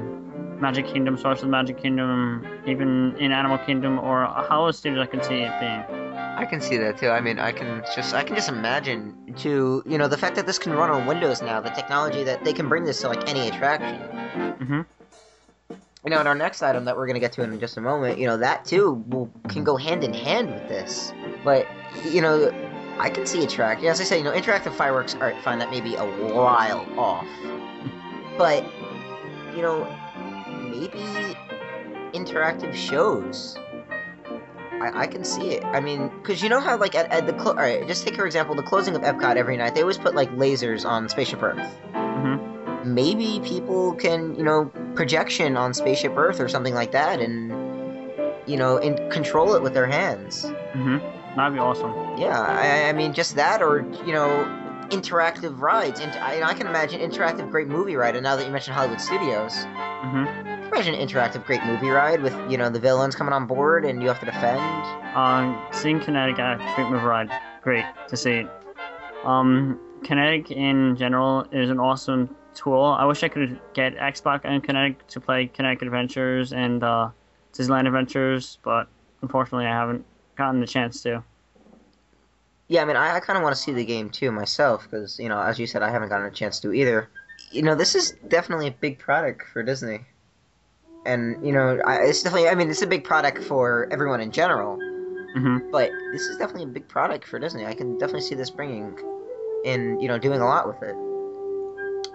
Magic 0.60 0.86
Kingdom, 0.88 1.18
Source 1.18 1.40
of 1.40 1.46
the 1.46 1.52
Magic 1.52 1.78
Kingdom, 1.82 2.46
even 2.68 3.16
in 3.18 3.32
Animal 3.32 3.60
Kingdom 3.60 3.98
or 3.98 4.25
Hollow 4.25 4.72
Studios. 4.72 5.08
I 5.08 5.10
could 5.10 5.24
see 5.24 5.42
it 5.42 5.54
being. 5.62 6.03
I 6.36 6.46
can 6.46 6.62
see 6.62 6.78
that 6.78 6.98
too. 6.98 7.10
I 7.10 7.22
mean, 7.22 7.40
I 7.40 7.52
can 7.52 7.84
just 7.96 8.13
I 8.13 8.24
can 8.24 8.36
just 8.36 8.50
imagine 8.50 9.34
to 9.38 9.84
you 9.86 9.98
know 9.98 10.08
the 10.08 10.18
fact 10.18 10.36
that 10.36 10.46
this 10.46 10.58
can 10.58 10.74
run 10.74 10.90
on 10.90 11.06
Windows 11.06 11.42
now, 11.42 11.60
the 11.62 11.70
technology 11.70 12.24
that 12.24 12.44
they 12.44 12.54
can 12.54 12.68
bring 12.68 12.84
this 12.86 13.02
to 13.02 13.08
like 13.08 13.28
any 13.30 13.48
attraction. 13.48 14.02
hmm 14.58 14.82
You 16.04 16.10
know, 16.10 16.20
in 16.20 16.28
our 16.28 16.36
next 16.36 16.62
item 16.63 16.86
that 16.86 16.98
we're 16.98 17.08
gonna 17.08 17.20
get 17.20 17.34
to 17.34 17.44
in 17.44 17.60
just 17.60 17.78
a 17.78 17.82
moment, 17.82 18.18
you 18.18 18.28
know 18.28 18.38
that 18.38 18.66
too 18.66 19.04
will 19.08 19.30
can 19.48 19.63
go 19.63 19.78
hand 19.78 20.04
in 20.04 20.13
hand 20.13 20.52
with 20.54 20.68
this. 20.68 21.13
But 21.44 21.68
you 22.04 22.22
know, 22.22 22.52
I 23.00 23.10
can 23.10 23.25
see 23.25 23.44
attract. 23.44 23.84
As 23.84 24.02
I 24.02 24.04
say, 24.04 24.18
you 24.18 24.24
know, 24.24 24.34
interactive 24.34 24.74
fireworks. 24.74 25.13
All 25.13 25.22
right, 25.22 25.40
fine, 25.44 25.60
that 25.60 25.70
may 25.70 25.82
be 25.82 25.96
a 25.96 26.06
while 26.06 26.88
off, 26.98 27.28
but 28.38 28.66
you 29.56 29.62
know, 29.62 29.86
maybe 30.72 31.36
interactive 32.13 32.74
shows. 32.74 33.58
I, 34.84 35.02
I 35.04 35.08
can 35.08 35.24
see 35.24 35.52
it. 35.52 35.63
I 35.63 35.80
mean, 35.80 36.10
because 36.22 36.42
you 36.44 36.50
know 36.50 36.60
how 36.60 36.78
like 36.78 36.96
at, 36.96 37.12
at 37.12 37.25
the 37.25 37.34
clo- 37.34 37.52
all 37.54 37.58
right, 37.58 37.88
just 37.88 38.06
take 38.06 38.16
for 38.16 38.25
example 38.25 38.56
the 38.56 38.63
closing 38.63 38.96
of 38.96 39.02
Epcot 39.02 39.36
every 39.38 39.58
night. 39.58 39.75
They 39.75 39.82
always 39.82 39.98
put 39.98 40.13
like 40.16 40.30
lasers 40.32 40.86
on 40.86 41.08
Spaceship 41.10 41.42
Earth. 41.42 41.66
hmm 41.94 42.36
Maybe 42.86 43.40
people 43.46 43.94
can 43.94 44.36
you 44.36 44.44
know 44.44 44.66
projection 44.96 45.56
on 45.56 45.74
Spaceship 45.74 46.13
Earth 46.18 46.40
or 46.42 46.50
something 46.50 46.74
like 46.74 46.92
that, 46.92 47.22
and 47.22 47.50
you 48.46 48.58
know 48.58 48.78
and 48.78 49.00
control 49.12 49.56
it 49.56 49.62
with 49.63 49.74
their 49.74 49.88
hands. 49.88 50.44
hmm 50.74 50.98
That'd 51.36 51.54
be 51.54 51.60
awesome. 51.60 51.92
Yeah, 52.18 52.40
I, 52.40 52.90
I 52.90 52.94
mean 52.94 53.13
just 53.13 53.36
that, 53.38 53.62
or 53.63 53.80
you 54.06 54.13
know, 54.13 54.30
interactive 54.90 55.60
rides. 55.60 56.00
And 56.00 56.12
I, 56.12 56.44
I 56.48 56.54
can 56.54 56.68
imagine 56.68 57.00
interactive 57.02 57.50
great 57.50 57.68
movie 57.68 57.96
ride. 57.96 58.16
And 58.16 58.24
now 58.24 58.36
that 58.36 58.46
you 58.46 58.52
mentioned 58.52 58.75
Hollywood 58.75 59.02
Studios, 59.02 59.56
hmm 60.04 60.25
imagine 60.74 60.96
an 60.96 61.08
interactive 61.08 61.46
great 61.46 61.63
movie 61.65 61.89
ride 61.89 62.20
with 62.24 62.34
you 62.50 62.58
know 62.58 62.68
the 62.68 62.80
villains 62.80 63.15
coming 63.15 63.32
on 63.32 63.46
board 63.46 63.86
and 63.86 64.01
you 64.01 64.08
have 64.08 64.20
to 64.20 64.25
defend. 64.25 64.60
Uh, 65.15 65.72
seeing 65.72 66.00
Kinetic 66.00 66.39
at 66.39 66.58
Great 66.75 66.89
Movie 66.89 67.06
Ride, 67.06 67.30
great 67.62 67.86
to 68.08 68.18
see 68.18 68.32
it. 68.32 68.48
Um, 69.24 69.80
Kinetic 70.03 70.50
in 70.50 70.96
general 70.98 71.46
is 71.51 71.70
an 71.70 71.80
awesome 71.80 72.36
tool. 72.56 72.84
I 72.86 73.06
wish 73.06 73.22
I 73.22 73.27
could 73.27 73.60
get 73.74 73.96
Xbox 73.98 74.42
and 74.46 74.63
Kinetic 74.63 75.06
to 75.10 75.20
play 75.20 75.46
Kinetic 75.46 75.84
Adventures 75.84 76.53
and 76.53 76.84
uh, 76.84 77.10
Disneyland 77.53 77.86
Adventures, 77.86 78.58
but 78.63 78.88
unfortunately 79.22 79.68
I 79.68 79.75
haven't 79.75 80.03
gotten 80.36 80.60
the 80.60 80.68
chance 80.68 81.03
to. 81.03 81.24
Yeah, 82.68 82.82
I 82.82 82.86
mean, 82.86 82.96
I, 82.96 83.18
I 83.18 83.20
kind 83.20 83.38
of 83.38 83.44
want 83.44 83.56
to 83.56 83.62
see 83.62 83.74
the 83.74 83.86
game 83.86 84.10
too 84.10 84.32
myself 84.32 84.88
because 84.89 85.20
you 85.20 85.30
know, 85.30 85.39
as 85.39 85.60
you 85.60 85.68
said, 85.68 85.84
I 85.84 85.92
haven't 85.92 86.10
gotten 86.10 86.25
a 86.25 86.32
chance 86.32 86.60
to 86.62 86.74
either. 86.74 87.10
You 87.51 87.62
know, 87.62 87.75
this 87.75 87.94
is 87.94 88.15
definitely 88.27 88.68
a 88.68 88.72
big 88.72 88.98
product 88.98 89.44
for 89.53 89.62
Disney, 89.62 90.00
and 91.06 91.46
you 91.46 91.52
know, 91.52 91.80
I, 91.86 92.04
it's 92.04 92.24
definitely. 92.24 92.50
I 92.50 92.56
mean, 92.56 92.70
it's 92.70 92.82
a 92.82 92.88
big 92.88 93.04
product 93.04 93.44
for 93.44 93.88
everyone 93.92 94.22
in 94.22 94.32
general, 94.32 94.78
hmm 95.34 95.58
but 95.72 95.90
this 96.12 96.22
is 96.24 96.38
definitely 96.38 96.64
a 96.64 96.74
big 96.74 96.88
product 96.88 97.28
for 97.28 97.40
Disney. 97.40 97.66
I 97.66 97.74
can 97.74 97.98
definitely 97.98 98.22
see 98.22 98.36
this 98.36 98.50
bringing, 98.50 98.98
and 99.66 100.02
you 100.02 100.08
know, 100.08 100.18
doing 100.18 100.42
a 100.42 100.46
lot 100.46 100.68
with 100.68 100.82
it. 100.84 100.96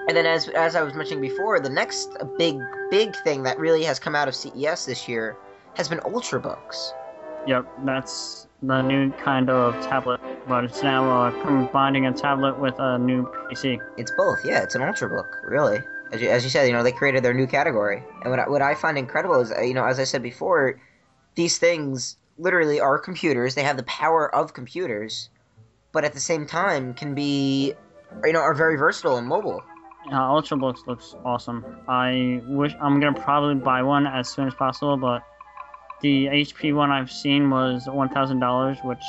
And 0.08 0.16
then, 0.16 0.26
as 0.26 0.48
as 0.48 0.76
I 0.76 0.82
was 0.82 0.94
mentioning 0.94 1.20
before, 1.20 1.60
the 1.60 1.70
next 1.70 2.08
big 2.38 2.58
big 2.90 3.14
thing 3.24 3.42
that 3.42 3.58
really 3.58 3.84
has 3.84 3.98
come 3.98 4.14
out 4.14 4.28
of 4.28 4.34
CES 4.34 4.86
this 4.86 5.08
year 5.08 5.36
has 5.74 5.88
been 5.88 5.98
Ultrabooks. 6.00 6.92
Yep, 7.46 7.66
that's 7.84 8.46
the 8.62 8.82
new 8.82 9.10
kind 9.12 9.48
of 9.48 9.74
tablet, 9.84 10.20
but 10.46 10.64
it's 10.64 10.82
now 10.82 11.10
uh, 11.10 11.30
combining 11.42 12.06
a 12.06 12.12
tablet 12.12 12.58
with 12.58 12.74
a 12.78 12.98
new 12.98 13.24
PC. 13.50 13.78
It's 13.96 14.10
both, 14.10 14.44
yeah. 14.44 14.62
It's 14.62 14.74
an 14.74 14.82
ultrabook, 14.82 15.28
really. 15.44 15.78
As 16.12 16.20
you, 16.22 16.28
as 16.28 16.44
you 16.44 16.50
said, 16.50 16.66
you 16.66 16.72
know, 16.72 16.82
they 16.82 16.92
created 16.92 17.22
their 17.22 17.34
new 17.34 17.46
category. 17.46 18.02
And 18.22 18.30
what 18.30 18.38
I, 18.40 18.48
what 18.48 18.62
I 18.62 18.74
find 18.74 18.96
incredible 18.96 19.40
is, 19.40 19.52
uh, 19.52 19.60
you 19.60 19.74
know, 19.74 19.84
as 19.84 19.98
I 19.98 20.04
said 20.04 20.22
before, 20.22 20.80
these 21.34 21.58
things 21.58 22.16
literally 22.38 22.80
are 22.80 22.98
computers. 22.98 23.54
They 23.54 23.62
have 23.62 23.76
the 23.76 23.82
power 23.84 24.34
of 24.34 24.54
computers, 24.54 25.28
but 25.92 26.04
at 26.04 26.14
the 26.14 26.20
same 26.20 26.46
time 26.46 26.94
can 26.94 27.14
be, 27.14 27.74
you 28.24 28.32
know, 28.32 28.40
are 28.40 28.54
very 28.54 28.76
versatile 28.76 29.16
and 29.16 29.26
mobile. 29.26 29.62
Uh, 30.06 30.12
Ultrabooks 30.12 30.86
looks 30.86 31.14
awesome. 31.24 31.64
I 31.86 32.40
wish 32.46 32.72
I'm 32.80 33.00
gonna 33.00 33.20
probably 33.20 33.56
buy 33.56 33.82
one 33.82 34.06
as 34.06 34.28
soon 34.28 34.46
as 34.46 34.54
possible, 34.54 34.96
but 34.96 35.22
the 36.00 36.26
HP 36.26 36.74
one 36.74 36.90
I've 36.90 37.10
seen 37.10 37.50
was 37.50 37.86
one 37.86 38.08
thousand 38.08 38.40
dollars, 38.40 38.78
which 38.82 39.02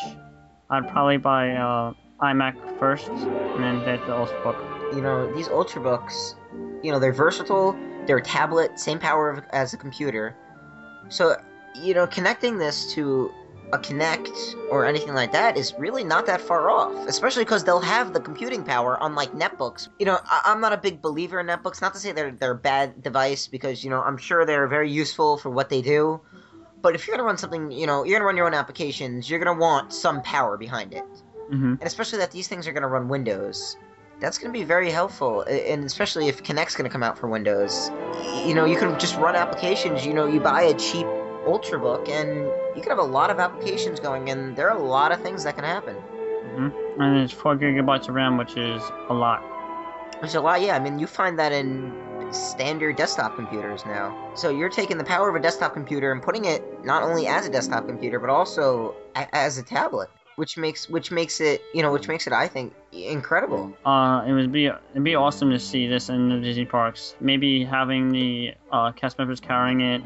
I'd 0.70 0.89
probably 0.89 1.18
buy 1.18 1.51
uh, 1.51 1.94
iMac 2.22 2.79
first 2.79 3.08
and 3.08 3.63
then 3.63 3.79
get 3.86 4.06
the 4.08 4.13
Ultrabook. 4.13 4.96
You 4.96 5.01
know, 5.01 5.32
these 5.34 5.48
ultrabooks, 5.48 6.36
you 6.84 6.92
know, 6.92 7.00
they're 7.00 7.12
versatile. 7.14 7.78
They're 8.06 8.18
a 8.18 8.24
tablet, 8.24 8.80
same 8.80 9.00
power 9.00 9.30
of, 9.30 9.44
as 9.52 9.74
a 9.74 9.78
computer. 9.78 10.36
So, 11.10 11.36
you 11.76 11.94
know, 11.94 12.08
connecting 12.08 12.58
this 12.58 12.92
to 12.94 13.32
a 13.72 13.78
Kinect 13.78 14.56
or 14.72 14.86
anything 14.86 15.14
like 15.14 15.32
that 15.32 15.56
is 15.56 15.76
really 15.78 16.04
not 16.04 16.26
that 16.26 16.42
far 16.42 16.72
off, 16.72 17.08
especially 17.08 17.44
because 17.44 17.64
they'll 17.64 17.80
have 17.80 18.14
the 18.14 18.20
computing 18.20 18.64
power, 18.64 18.98
unlike 19.02 19.32
netbooks. 19.34 19.88
You 20.00 20.08
know, 20.08 20.18
I- 20.26 20.42
I'm 20.46 20.60
not 20.60 20.74
a 20.74 20.78
big 20.78 21.02
believer 21.04 21.40
in 21.40 21.46
netbooks. 21.46 21.80
Not 21.82 21.94
to 21.94 22.00
say 22.00 22.12
they're 22.12 22.32
they're 22.32 22.52
a 22.52 22.56
bad 22.56 23.04
device, 23.04 23.46
because 23.48 23.84
you 23.84 23.92
know 23.92 24.02
I'm 24.02 24.18
sure 24.18 24.44
they're 24.44 24.68
very 24.68 24.92
useful 24.92 25.38
for 25.38 25.52
what 25.52 25.70
they 25.70 25.82
do. 25.84 26.20
But 26.82 26.96
if 26.96 27.06
you're 27.06 27.16
gonna 27.16 27.28
run 27.28 27.38
something, 27.38 27.72
you 27.72 27.86
know, 27.86 28.04
you're 28.04 28.18
gonna 28.18 28.26
run 28.26 28.38
your 28.38 28.48
own 28.48 28.54
applications, 28.56 29.30
you're 29.30 29.40
gonna 29.40 29.60
want 29.60 29.94
some 29.94 30.22
power 30.24 30.58
behind 30.58 30.94
it, 30.94 31.04
hmm 31.50 31.74
and 31.74 31.84
especially 31.84 32.18
that 32.20 32.32
these 32.32 32.48
things 32.48 32.68
are 32.68 32.72
gonna 32.74 32.88
run 32.88 33.08
Windows. 33.08 33.78
That's 34.20 34.38
gonna 34.38 34.54
be 34.54 34.64
very 34.64 34.92
helpful, 34.92 35.44
and 35.44 35.86
especially 35.86 36.28
if 36.28 36.44
Kinect's 36.44 36.76
gonna 36.76 36.90
come 36.90 37.04
out 37.04 37.18
for 37.18 37.28
Windows. 37.28 37.90
You 38.46 38.54
know, 38.54 38.66
you 38.66 38.78
can 38.78 39.00
just 39.00 39.16
run 39.16 39.36
applications. 39.36 40.06
You 40.06 40.14
know, 40.14 40.26
you 40.26 40.40
buy 40.40 40.64
a 40.64 40.74
cheap 40.74 41.08
Ultrabook, 41.48 42.10
and 42.10 42.46
you 42.76 42.82
can 42.82 42.90
have 42.90 43.00
a 43.00 43.04
lot 43.04 43.30
of 43.30 43.40
applications 43.40 44.00
going, 44.00 44.30
and 44.30 44.56
there 44.56 44.70
are 44.70 44.78
a 44.78 44.84
lot 44.84 45.12
of 45.12 45.22
things 45.22 45.44
that 45.46 45.56
can 45.56 45.64
happen. 45.64 45.96
hmm 45.96 46.70
And 47.02 47.18
it's 47.20 47.32
four 47.32 47.56
gigabytes 47.56 48.10
of 48.10 48.16
RAM, 48.16 48.38
which 48.38 48.58
is 48.58 48.82
a 49.10 49.14
lot. 49.14 49.42
There's 50.20 50.36
a 50.36 50.42
lot, 50.42 50.62
yeah. 50.62 50.76
I 50.76 50.80
mean, 50.80 51.00
you 51.00 51.08
find 51.08 51.40
that 51.40 51.54
in 51.54 51.94
standard 52.32 52.98
desktop 52.98 53.36
computers 53.38 53.86
now. 53.86 54.14
So 54.36 54.50
you're 54.50 54.70
taking 54.70 54.98
the 54.98 55.04
power 55.06 55.30
of 55.30 55.36
a 55.36 55.40
desktop 55.40 55.74
computer 55.74 56.12
and 56.12 56.22
putting 56.22 56.46
it 56.46 56.62
not 56.86 57.04
only 57.04 57.26
as 57.26 57.48
a 57.48 57.50
desktop 57.50 57.88
computer, 57.88 58.20
but 58.20 58.30
also 58.30 58.96
a- 59.16 59.34
as 59.34 59.58
a 59.58 59.64
tablet, 59.64 60.10
which 60.39 60.55
makes 60.55 60.89
which 60.89 61.12
makes 61.12 61.41
it, 61.41 61.62
you 61.74 61.81
know, 61.81 61.91
which 61.91 62.08
makes 62.08 62.25
it, 62.25 62.31
I 62.31 62.48
think, 62.48 62.74
incredible. 62.93 63.74
Uh, 63.86 64.24
it 64.25 64.31
would 64.31 64.53
be 64.53 64.67
it'd 64.67 65.03
be 65.03 65.15
awesome 65.15 65.50
to 65.51 65.60
see 65.60 65.86
this 65.86 66.08
in 66.08 66.29
the 66.29 66.39
Disney 66.39 66.63
parks. 66.63 67.15
Maybe 67.19 67.65
having 67.65 68.10
the 68.10 68.53
uh, 68.72 68.93
cast 68.93 69.17
members 69.17 69.41
carrying 69.41 69.81
it, 69.81 70.01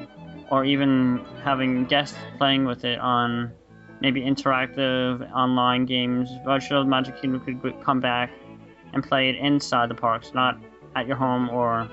or 0.50 0.66
even 0.66 1.24
having 1.44 1.86
guests 1.86 2.18
playing 2.40 2.66
with 2.66 2.84
it 2.84 2.98
on 2.98 3.52
maybe 4.02 4.22
interactive 4.22 5.32
online 5.32 5.86
games. 5.86 6.30
Virtual 6.44 6.84
Magic 6.84 7.22
Kingdom 7.22 7.40
could 7.62 7.84
come 7.84 8.00
back 8.00 8.32
and 8.92 9.04
play 9.04 9.30
it 9.30 9.36
inside 9.36 9.88
the 9.88 9.96
parks, 9.96 10.34
not 10.34 10.60
at 10.96 11.06
your 11.06 11.16
home 11.16 11.48
or 11.50 11.88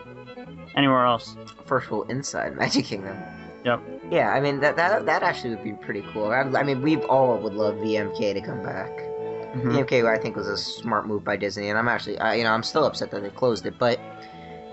anywhere 0.77 1.05
else. 1.05 1.37
Virtual 1.67 2.05
inside 2.05 2.57
Magic 2.57 2.87
Kingdom. 2.87 3.19
Yep. 3.67 4.00
Yeah, 4.11 4.31
I 4.31 4.41
mean 4.41 4.61
that 4.61 4.77
that 4.77 5.07
that 5.07 5.23
actually 5.23 5.51
would 5.51 5.65
be 5.65 5.73
pretty 5.73 6.05
cool. 6.13 6.31
I, 6.33 6.41
I 6.41 6.63
mean, 6.63 6.83
we 6.83 6.97
all 6.97 7.39
would 7.39 7.55
love 7.55 7.77
VMK 7.77 8.35
to 8.35 8.41
come 8.41 8.63
back. 8.63 8.91
Mhm. 9.55 9.73
VMK, 9.73 10.09
I 10.09 10.19
think, 10.19 10.37
was 10.37 10.49
a 10.49 10.57
smart 10.57 11.07
move 11.07 11.25
by 11.25 11.37
Disney, 11.37 11.69
and 11.71 11.79
I'm 11.79 11.89
actually, 11.89 12.19
I, 12.19 12.35
you 12.35 12.45
know, 12.45 12.53
I'm 12.53 12.63
still 12.63 12.85
upset 12.85 13.11
that 13.11 13.23
they 13.23 13.31
closed 13.31 13.67
it. 13.67 13.79
But 13.79 13.99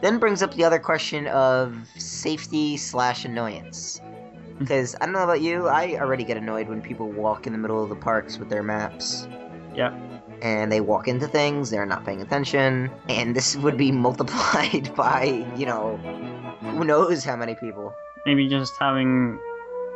then 0.02 0.20
brings 0.20 0.44
up 0.44 0.54
the 0.54 0.64
other 0.64 0.80
question 0.80 1.28
of 1.28 1.76
safety 1.98 2.78
slash 2.78 3.26
annoyance. 3.26 4.00
Because 4.60 4.96
I 5.00 5.06
don't 5.06 5.14
know 5.14 5.24
about 5.24 5.42
you, 5.42 5.68
I 5.68 5.98
already 6.00 6.24
get 6.24 6.38
annoyed 6.38 6.68
when 6.68 6.82
people 6.82 7.12
walk 7.12 7.46
in 7.46 7.54
the 7.54 7.60
middle 7.60 7.82
of 7.84 7.90
the 7.90 7.96
parks 7.96 8.38
with 8.40 8.50
their 8.50 8.64
maps. 8.64 9.28
Yep. 9.76 9.94
And 10.42 10.72
they 10.72 10.82
walk 10.82 11.08
into 11.08 11.28
things, 11.28 11.70
they're 11.70 11.86
not 11.86 12.06
paying 12.06 12.22
attention, 12.22 12.92
and 13.10 13.36
this 13.36 13.56
would 13.58 13.78
be 13.78 13.92
multiplied 14.08 14.94
by, 14.96 15.46
you 15.56 15.66
know, 15.66 15.98
who 16.62 16.84
knows 16.84 17.24
how 17.24 17.36
many 17.36 17.56
people. 17.56 17.94
Maybe 18.28 18.48
just 18.48 18.74
having 18.78 19.40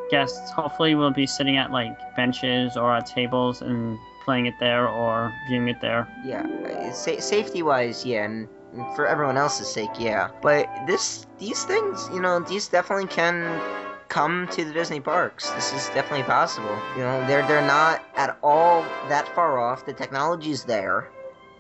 guests. 0.09 0.50
Hopefully, 0.51 0.95
will 0.95 1.11
be 1.11 1.27
sitting 1.27 1.57
at 1.57 1.71
like 1.71 2.15
benches 2.15 2.77
or 2.77 2.95
at 2.95 3.05
tables 3.05 3.61
and 3.61 4.00
playing 4.23 4.45
it 4.45 4.53
there 4.59 4.88
or 4.88 5.33
viewing 5.50 5.67
it 5.67 5.81
there. 5.81 6.07
Yeah, 6.23 6.45
sa- 6.93 7.19
safety 7.19 7.61
wise, 7.61 8.05
yeah, 8.05 8.23
and 8.23 8.47
for 8.95 9.05
everyone 9.05 9.35
else's 9.38 9.67
sake, 9.67 9.89
yeah. 10.00 10.29
But 10.41 10.69
this, 10.88 11.25
these 11.39 11.65
things, 11.65 12.09
you 12.13 12.21
know, 12.21 12.39
these 12.39 12.69
definitely 12.69 13.07
can 13.07 13.59
come 14.07 14.47
to 14.51 14.63
the 14.63 14.71
Disney 14.73 15.00
parks. 15.00 15.50
This 15.51 15.73
is 15.73 15.88
definitely 15.89 16.23
possible. 16.23 16.77
You 16.95 17.03
know, 17.03 17.27
they're 17.27 17.45
they're 17.47 17.65
not 17.65 18.01
at 18.15 18.38
all 18.43 18.83
that 19.09 19.27
far 19.35 19.59
off. 19.59 19.85
The 19.85 19.93
technology's 19.93 20.63
there. 20.63 21.09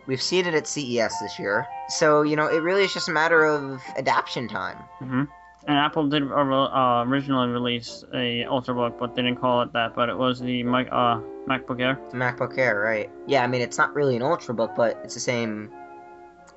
We've 0.07 0.21
seen 0.21 0.45
it 0.45 0.53
at 0.53 0.67
CES 0.67 1.19
this 1.19 1.37
year. 1.37 1.67
So 1.89 2.21
you 2.21 2.35
know, 2.35 2.47
it 2.47 2.61
really 2.61 2.83
is 2.83 2.93
just 2.93 3.09
a 3.09 3.11
matter 3.11 3.45
of 3.45 3.81
adaptation 3.97 4.47
time. 4.47 4.77
hmm 4.99 5.23
And 5.67 5.77
Apple 5.77 6.07
did 6.07 6.23
uh, 6.23 7.03
originally 7.07 7.49
release 7.49 8.03
a 8.13 8.45
Ultrabook, 8.45 8.97
but 8.97 9.15
they 9.15 9.21
didn't 9.21 9.39
call 9.39 9.61
it 9.61 9.71
that. 9.73 9.93
But 9.95 10.09
it 10.09 10.17
was 10.17 10.39
the 10.39 10.63
Mac, 10.63 10.87
uh, 10.91 11.19
MacBook 11.47 11.79
Air. 11.79 11.99
MacBook 12.13 12.57
Air, 12.57 12.79
right? 12.79 13.09
Yeah, 13.27 13.43
I 13.43 13.47
mean, 13.47 13.61
it's 13.61 13.77
not 13.77 13.93
really 13.93 14.15
an 14.15 14.23
Ultrabook, 14.23 14.75
but 14.75 14.99
it's 15.03 15.13
the 15.13 15.19
same 15.19 15.69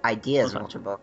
idea 0.04 0.44
as 0.44 0.54
an 0.54 0.62
Ultrabook. 0.62 0.98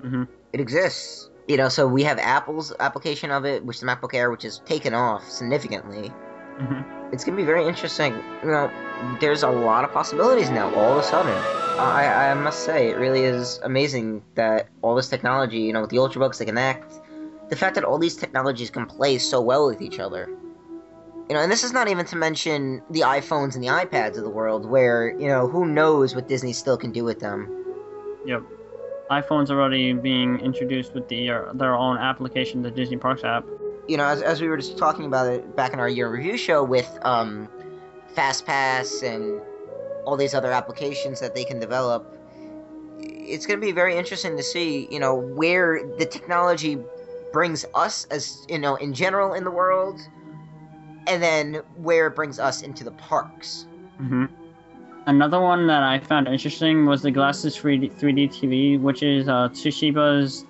hmm 0.00 0.24
it 0.52 0.60
exists. 0.60 1.30
You 1.48 1.56
know, 1.56 1.68
so 1.68 1.88
we 1.88 2.04
have 2.04 2.18
Apple's 2.18 2.72
application 2.78 3.30
of 3.30 3.44
it, 3.44 3.64
which 3.64 3.76
is 3.76 3.80
the 3.80 3.86
MacBook 3.86 4.14
Air, 4.14 4.30
which 4.30 4.42
has 4.44 4.58
taken 4.60 4.94
off 4.94 5.28
significantly. 5.28 6.08
hmm 6.58 6.82
It's 7.12 7.24
gonna 7.24 7.36
be 7.36 7.44
very 7.44 7.66
interesting. 7.66 8.14
You 8.44 8.50
know, 8.50 8.70
there's 9.20 9.42
a 9.42 9.50
lot 9.50 9.84
of 9.84 9.92
possibilities 9.92 10.50
now. 10.50 10.72
All 10.74 10.92
of 10.92 10.98
a 10.98 11.02
sudden, 11.02 11.36
I 11.78 12.30
I 12.30 12.34
must 12.34 12.64
say 12.64 12.90
it 12.90 12.98
really 12.98 13.24
is 13.24 13.58
amazing 13.64 14.22
that 14.36 14.68
all 14.82 14.94
this 14.94 15.08
technology, 15.08 15.58
you 15.58 15.72
know, 15.72 15.80
with 15.80 15.90
the 15.90 15.96
ultrabooks, 15.96 16.38
they 16.38 16.44
connect. 16.44 17.00
The 17.52 17.58
fact 17.58 17.74
that 17.74 17.84
all 17.84 17.98
these 17.98 18.16
technologies 18.16 18.70
can 18.70 18.86
play 18.86 19.18
so 19.18 19.38
well 19.38 19.66
with 19.66 19.82
each 19.82 19.98
other. 19.98 20.26
You 21.28 21.34
know, 21.34 21.40
and 21.42 21.52
this 21.52 21.62
is 21.62 21.70
not 21.70 21.86
even 21.86 22.06
to 22.06 22.16
mention 22.16 22.80
the 22.88 23.00
iPhones 23.00 23.54
and 23.54 23.62
the 23.62 23.68
iPads 23.68 24.16
of 24.16 24.24
the 24.24 24.30
world, 24.30 24.64
where 24.64 25.14
you 25.20 25.28
know 25.28 25.46
who 25.46 25.66
knows 25.66 26.14
what 26.14 26.28
Disney 26.28 26.54
still 26.54 26.78
can 26.78 26.92
do 26.92 27.04
with 27.04 27.20
them. 27.20 27.40
Yep. 28.24 28.42
iPhones 29.10 29.50
are 29.50 29.60
already 29.60 29.92
being 29.92 30.40
introduced 30.40 30.94
with 30.94 31.06
the 31.08 31.28
uh, 31.28 31.52
their 31.52 31.74
own 31.74 31.98
application, 31.98 32.62
the 32.62 32.70
Disney 32.70 32.96
Parks 32.96 33.22
app. 33.22 33.44
you 33.86 33.98
know, 33.98 34.06
as, 34.06 34.22
as 34.22 34.40
we 34.40 34.48
were 34.48 34.56
just 34.56 34.78
talking 34.78 35.04
about 35.04 35.26
it 35.26 35.54
back 35.54 35.74
in 35.74 35.78
our 35.78 35.90
year 35.90 36.08
review 36.08 36.38
show 36.38 36.64
with 36.64 36.88
um, 37.02 37.50
FastPass 38.14 39.02
and 39.02 39.42
all 40.06 40.16
these 40.16 40.32
other 40.32 40.50
applications 40.50 41.20
that 41.20 41.34
they 41.34 41.44
can 41.44 41.60
develop, 41.60 42.16
it's 42.98 43.44
going 43.44 43.60
to 43.60 43.66
be 43.66 43.72
very 43.72 43.94
interesting 43.94 44.38
to 44.38 44.42
see, 44.42 44.88
you 44.90 44.98
know, 44.98 45.14
where 45.14 45.86
the 45.98 46.06
technology 46.06 46.78
brings 47.32 47.64
us 47.74 48.04
as, 48.06 48.44
you 48.48 48.58
know, 48.58 48.76
in 48.76 48.92
general 48.92 49.34
in 49.34 49.44
the 49.44 49.50
world, 49.50 50.00
and 51.06 51.22
then 51.22 51.54
where 51.76 52.06
it 52.06 52.14
brings 52.14 52.38
us 52.38 52.62
into 52.62 52.84
the 52.84 52.92
parks. 52.92 53.66
hmm 53.98 54.26
Another 55.04 55.40
one 55.40 55.66
that 55.66 55.82
I 55.82 55.98
found 55.98 56.28
interesting 56.28 56.86
was 56.86 57.02
the 57.02 57.10
Glasses 57.10 57.56
3D, 57.56 57.98
3D 57.98 58.28
TV, 58.28 58.80
which 58.80 59.02
is 59.02 59.26
uh, 59.26 59.48
Toshiba's 59.48 60.44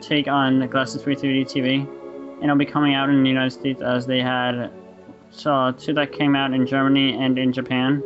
take 0.00 0.28
on 0.28 0.60
the 0.60 0.68
Glasses 0.68 1.02
3 1.02 1.16
3D 1.16 1.46
TV. 1.46 1.88
And 2.34 2.44
it'll 2.44 2.56
be 2.56 2.64
coming 2.64 2.94
out 2.94 3.10
in 3.10 3.24
the 3.24 3.28
United 3.28 3.50
States 3.50 3.82
as 3.82 4.06
they 4.06 4.20
had 4.20 4.70
so 5.30 5.72
two 5.72 5.92
that 5.94 6.12
came 6.12 6.36
out 6.36 6.54
in 6.54 6.64
Germany 6.64 7.12
and 7.12 7.36
in 7.38 7.52
Japan. 7.52 8.02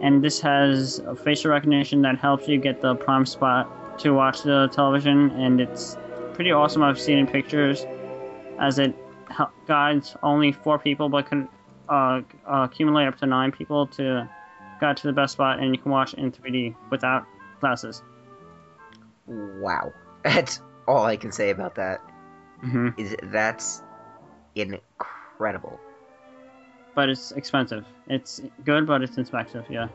And 0.00 0.24
this 0.24 0.40
has 0.40 1.00
a 1.00 1.14
facial 1.14 1.50
recognition 1.50 2.02
that 2.02 2.18
helps 2.18 2.48
you 2.48 2.58
get 2.58 2.80
the 2.80 2.94
prime 2.94 3.26
spot 3.26 3.98
to 4.00 4.12
watch 4.12 4.42
the 4.42 4.68
television, 4.72 5.30
and 5.32 5.60
it's 5.60 5.96
pretty 6.38 6.52
awesome. 6.52 6.84
I've 6.84 7.00
seen 7.00 7.18
in 7.18 7.26
pictures 7.26 7.84
as 8.60 8.78
it 8.78 8.94
guides 9.66 10.16
only 10.22 10.52
four 10.52 10.78
people, 10.78 11.08
but 11.08 11.28
can 11.28 11.48
uh, 11.88 12.20
accumulate 12.46 13.06
up 13.08 13.18
to 13.18 13.26
nine 13.26 13.50
people 13.50 13.88
to 13.88 14.30
got 14.80 14.96
to 14.98 15.08
the 15.08 15.12
best 15.12 15.32
spot 15.32 15.58
and 15.58 15.74
you 15.74 15.82
can 15.82 15.90
watch 15.90 16.14
in 16.14 16.30
3D 16.30 16.76
without 16.92 17.26
glasses. 17.58 18.04
Wow. 19.26 19.92
That's 20.22 20.60
all 20.86 21.04
I 21.04 21.16
can 21.16 21.32
say 21.32 21.50
about 21.50 21.74
that. 21.74 22.00
hmm 22.60 22.90
Is 22.96 23.16
that's 23.24 23.82
incredible. 24.54 25.80
But 26.94 27.08
it's 27.08 27.32
expensive. 27.32 27.84
It's 28.06 28.40
good, 28.64 28.86
but 28.86 29.02
it's 29.02 29.18
expensive. 29.18 29.64
Yeah. 29.68 29.88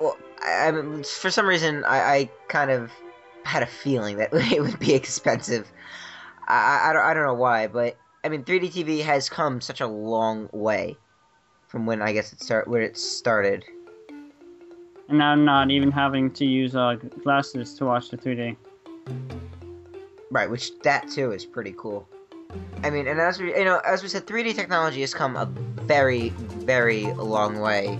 Well, 0.00 0.16
I, 0.40 0.68
I 0.68 1.02
for 1.02 1.30
some 1.30 1.46
reason, 1.46 1.84
I, 1.84 1.98
I 1.98 2.30
kind 2.48 2.70
of 2.70 2.90
had 3.44 3.62
a 3.62 3.66
feeling 3.66 4.16
that 4.18 4.30
it 4.52 4.60
would 4.60 4.78
be 4.78 4.94
expensive. 4.94 5.70
I, 6.48 6.54
I, 6.54 6.90
I 6.90 6.92
don't, 6.92 7.02
I 7.02 7.14
don't 7.14 7.26
know 7.26 7.34
why, 7.34 7.66
but 7.66 7.96
I 8.24 8.28
mean, 8.28 8.44
3D 8.44 8.72
TV 8.72 9.02
has 9.02 9.28
come 9.28 9.60
such 9.60 9.80
a 9.80 9.86
long 9.86 10.48
way 10.52 10.96
from 11.68 11.86
when 11.86 12.00
I 12.00 12.12
guess 12.12 12.32
it 12.32 12.40
start 12.40 12.68
where 12.68 12.82
it 12.82 12.96
started. 12.96 13.64
And 15.08 15.18
now 15.18 15.34
not 15.34 15.70
even 15.70 15.90
having 15.90 16.30
to 16.32 16.44
use 16.44 16.74
uh, 16.74 16.94
glasses 17.22 17.74
to 17.74 17.84
watch 17.84 18.10
the 18.10 18.16
3D. 18.16 18.56
Right, 20.30 20.50
which 20.50 20.78
that 20.80 21.08
too 21.10 21.32
is 21.32 21.44
pretty 21.44 21.74
cool. 21.76 22.08
I 22.82 22.90
mean, 22.90 23.06
and 23.06 23.20
as 23.20 23.40
we 23.40 23.56
you 23.56 23.64
know, 23.64 23.80
as 23.84 24.02
we 24.02 24.08
said, 24.08 24.26
3D 24.26 24.54
technology 24.54 25.00
has 25.00 25.12
come 25.12 25.36
a 25.36 25.46
very, 25.82 26.30
very 26.30 27.12
long 27.14 27.60
way 27.60 27.98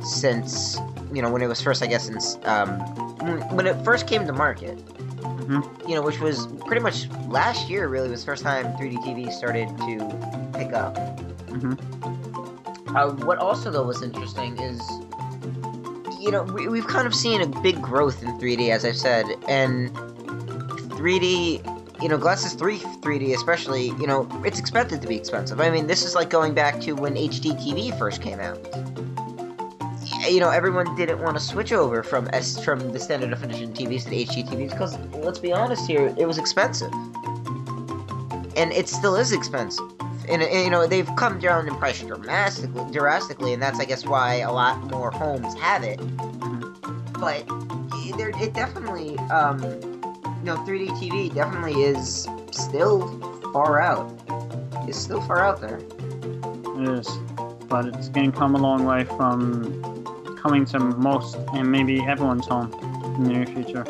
since 0.00 0.78
you 1.12 1.22
know 1.22 1.30
when 1.30 1.42
it 1.42 1.46
was 1.46 1.60
first, 1.60 1.82
I 1.82 1.86
guess, 1.86 2.08
in, 2.08 2.18
um, 2.48 2.78
when- 3.54 3.66
it 3.66 3.82
first 3.84 4.06
came 4.06 4.26
to 4.26 4.32
market. 4.32 4.74
hmm 5.46 5.60
you 5.86 5.94
know, 5.94 6.02
which 6.02 6.18
was 6.20 6.48
pretty 6.66 6.82
much 6.82 7.08
last 7.28 7.70
year. 7.70 7.86
Really, 7.88 8.08
was 8.10 8.20
the 8.22 8.26
first 8.26 8.42
time 8.42 8.76
3D 8.76 8.96
TV 9.04 9.30
started 9.30 9.68
to 9.86 9.98
pick 10.58 10.72
up. 10.72 10.96
hmm 11.48 11.74
Uh, 12.96 13.10
what 13.24 13.38
also 13.38 13.70
though 13.70 13.84
was 13.84 14.02
interesting 14.02 14.58
is, 14.58 14.80
you 16.18 16.30
know, 16.32 16.42
we, 16.42 16.66
we've 16.66 16.86
kind 16.88 17.06
of 17.06 17.14
seen 17.14 17.40
a 17.40 17.46
big 17.46 17.80
growth 17.80 18.22
in 18.22 18.36
3D, 18.40 18.70
as 18.70 18.84
I've 18.84 18.96
said, 18.96 19.26
and 19.48 19.90
3D, 20.98 21.62
you 22.02 22.08
know, 22.08 22.18
Glasses 22.18 22.54
3 22.54 22.78
3D 22.78 23.34
especially, 23.34 23.88
you 24.00 24.06
know, 24.06 24.28
it's 24.44 24.58
expected 24.58 25.00
to 25.02 25.06
be 25.08 25.14
expensive. 25.16 25.60
I 25.60 25.70
mean, 25.70 25.86
this 25.86 26.04
is 26.04 26.14
like 26.14 26.30
going 26.30 26.52
back 26.54 26.80
to 26.82 26.92
when 26.94 27.14
HD 27.16 27.52
TV 27.54 27.96
first 27.98 28.20
came 28.22 28.40
out. 28.40 28.58
You 30.28 30.40
know, 30.40 30.50
everyone 30.50 30.94
didn't 30.96 31.20
want 31.20 31.36
to 31.36 31.42
switch 31.42 31.72
over 31.72 32.02
from 32.02 32.28
S 32.32 32.62
from 32.64 32.92
the 32.92 32.98
standard 32.98 33.30
definition 33.30 33.72
TVs 33.72 34.04
to 34.04 34.10
the 34.10 34.24
HD 34.24 34.48
TVs 34.48 34.70
because, 34.70 34.98
let's 35.14 35.38
be 35.38 35.52
honest 35.52 35.86
here, 35.86 36.14
it 36.18 36.26
was 36.26 36.38
expensive, 36.38 36.92
and 38.56 38.72
it 38.72 38.88
still 38.88 39.16
is 39.16 39.32
expensive 39.32 39.90
and, 40.28 40.42
and, 40.42 40.64
you 40.64 40.70
know 40.70 40.88
they've 40.88 41.08
come 41.16 41.38
down 41.38 41.68
in 41.68 41.76
price 41.76 42.02
dramatically, 42.02 42.92
drastically, 42.92 43.52
and 43.52 43.62
that's 43.62 43.78
I 43.78 43.84
guess 43.84 44.04
why 44.04 44.36
a 44.36 44.52
lot 44.52 44.82
more 44.90 45.10
homes 45.10 45.54
have 45.54 45.84
it. 45.84 46.00
But 47.20 47.46
there, 48.16 48.30
it 48.40 48.54
definitely, 48.54 49.18
um, 49.30 49.62
you 49.62 50.44
know, 50.44 50.56
3D 50.58 50.88
TV 50.98 51.34
definitely 51.34 51.82
is 51.82 52.28
still 52.50 53.08
far 53.52 53.80
out. 53.80 54.12
It's 54.88 54.98
still 54.98 55.20
far 55.22 55.44
out 55.44 55.60
there. 55.60 55.78
It 55.78 56.98
is. 56.98 57.08
But 57.68 57.86
it's 57.86 58.08
going 58.08 58.30
to 58.30 58.38
come 58.38 58.54
a 58.54 58.58
long 58.58 58.84
way 58.84 59.04
from 59.04 59.82
coming 60.46 60.64
to 60.64 60.78
most 60.78 61.34
and 61.54 61.72
maybe 61.72 62.00
everyone's 62.02 62.46
home 62.46 62.72
in 63.16 63.24
the 63.24 63.30
near 63.30 63.46
future. 63.46 63.82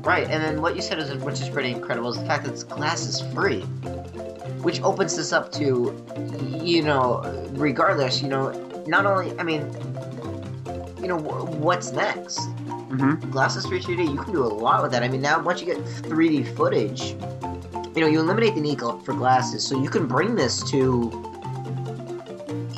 Right, 0.00 0.26
and 0.30 0.42
then 0.42 0.62
what 0.62 0.74
you 0.74 0.80
said 0.80 0.98
is, 0.98 1.14
which 1.16 1.42
is 1.42 1.50
pretty 1.50 1.72
incredible, 1.72 2.08
is 2.08 2.16
the 2.16 2.24
fact 2.24 2.44
that 2.44 2.54
it's 2.54 2.64
glasses 2.64 3.20
free, 3.34 3.60
which 4.62 4.80
opens 4.80 5.14
this 5.14 5.34
up 5.34 5.52
to, 5.52 5.94
you 6.62 6.82
know, 6.82 7.20
regardless, 7.50 8.22
you 8.22 8.28
know, 8.28 8.50
not 8.86 9.04
only, 9.04 9.38
I 9.38 9.42
mean, 9.42 9.60
you 11.02 11.08
know, 11.08 11.18
what's 11.18 11.92
next? 11.92 12.38
hmm 12.38 13.16
Glasses 13.30 13.66
3 13.66 13.78
2D, 13.78 14.10
you 14.10 14.16
can 14.16 14.32
do 14.32 14.42
a 14.42 14.48
lot 14.48 14.82
with 14.82 14.92
that. 14.92 15.02
I 15.02 15.08
mean, 15.08 15.20
now 15.20 15.42
once 15.42 15.60
you 15.60 15.66
get 15.66 15.76
3D 15.84 16.56
footage, 16.56 17.10
you 17.94 18.00
know, 18.00 18.06
you 18.06 18.20
eliminate 18.20 18.54
the 18.54 18.62
need 18.62 18.80
for 18.80 19.12
glasses, 19.12 19.66
so 19.66 19.82
you 19.82 19.90
can 19.90 20.06
bring 20.06 20.34
this 20.34 20.62
to, 20.70 21.10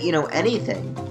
you 0.03 0.11
know, 0.11 0.27
anything. 0.33 1.08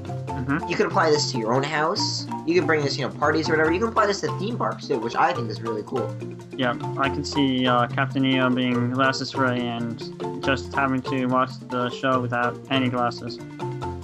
Hmm 0.48 0.68
You 0.70 0.76
can 0.76 0.86
apply 0.86 1.10
this 1.10 1.32
to 1.32 1.38
your 1.38 1.54
own 1.54 1.64
house. 1.64 2.26
You 2.46 2.56
can 2.56 2.66
bring 2.66 2.82
this, 2.82 2.98
you 2.98 3.08
know, 3.08 3.14
parties 3.14 3.50
or 3.50 3.54
whatever. 3.54 3.72
You 3.72 3.80
can 3.80 3.90
apply 3.90 4.08
this 4.08 4.22
to 4.22 4.40
theme 4.40 4.58
parks 4.58 4.88
too, 4.88 4.98
which 4.98 5.16
I 5.16 5.34
think 5.34 5.50
is 5.50 5.62
really 5.62 5.84
cool. 5.84 6.16
Yeah, 6.56 6.76
I 6.98 7.10
can 7.10 7.24
see 7.24 7.68
uh, 7.68 7.88
Captain 7.88 8.26
EO 8.26 8.50
being 8.50 8.92
glasses 8.92 9.32
free 9.32 9.60
and 9.60 10.44
just 10.44 10.74
having 10.74 11.02
to 11.04 11.26
watch 11.28 11.52
the 11.70 11.90
show 11.90 12.20
without 12.22 12.58
any 12.72 12.90
glasses. 12.90 13.38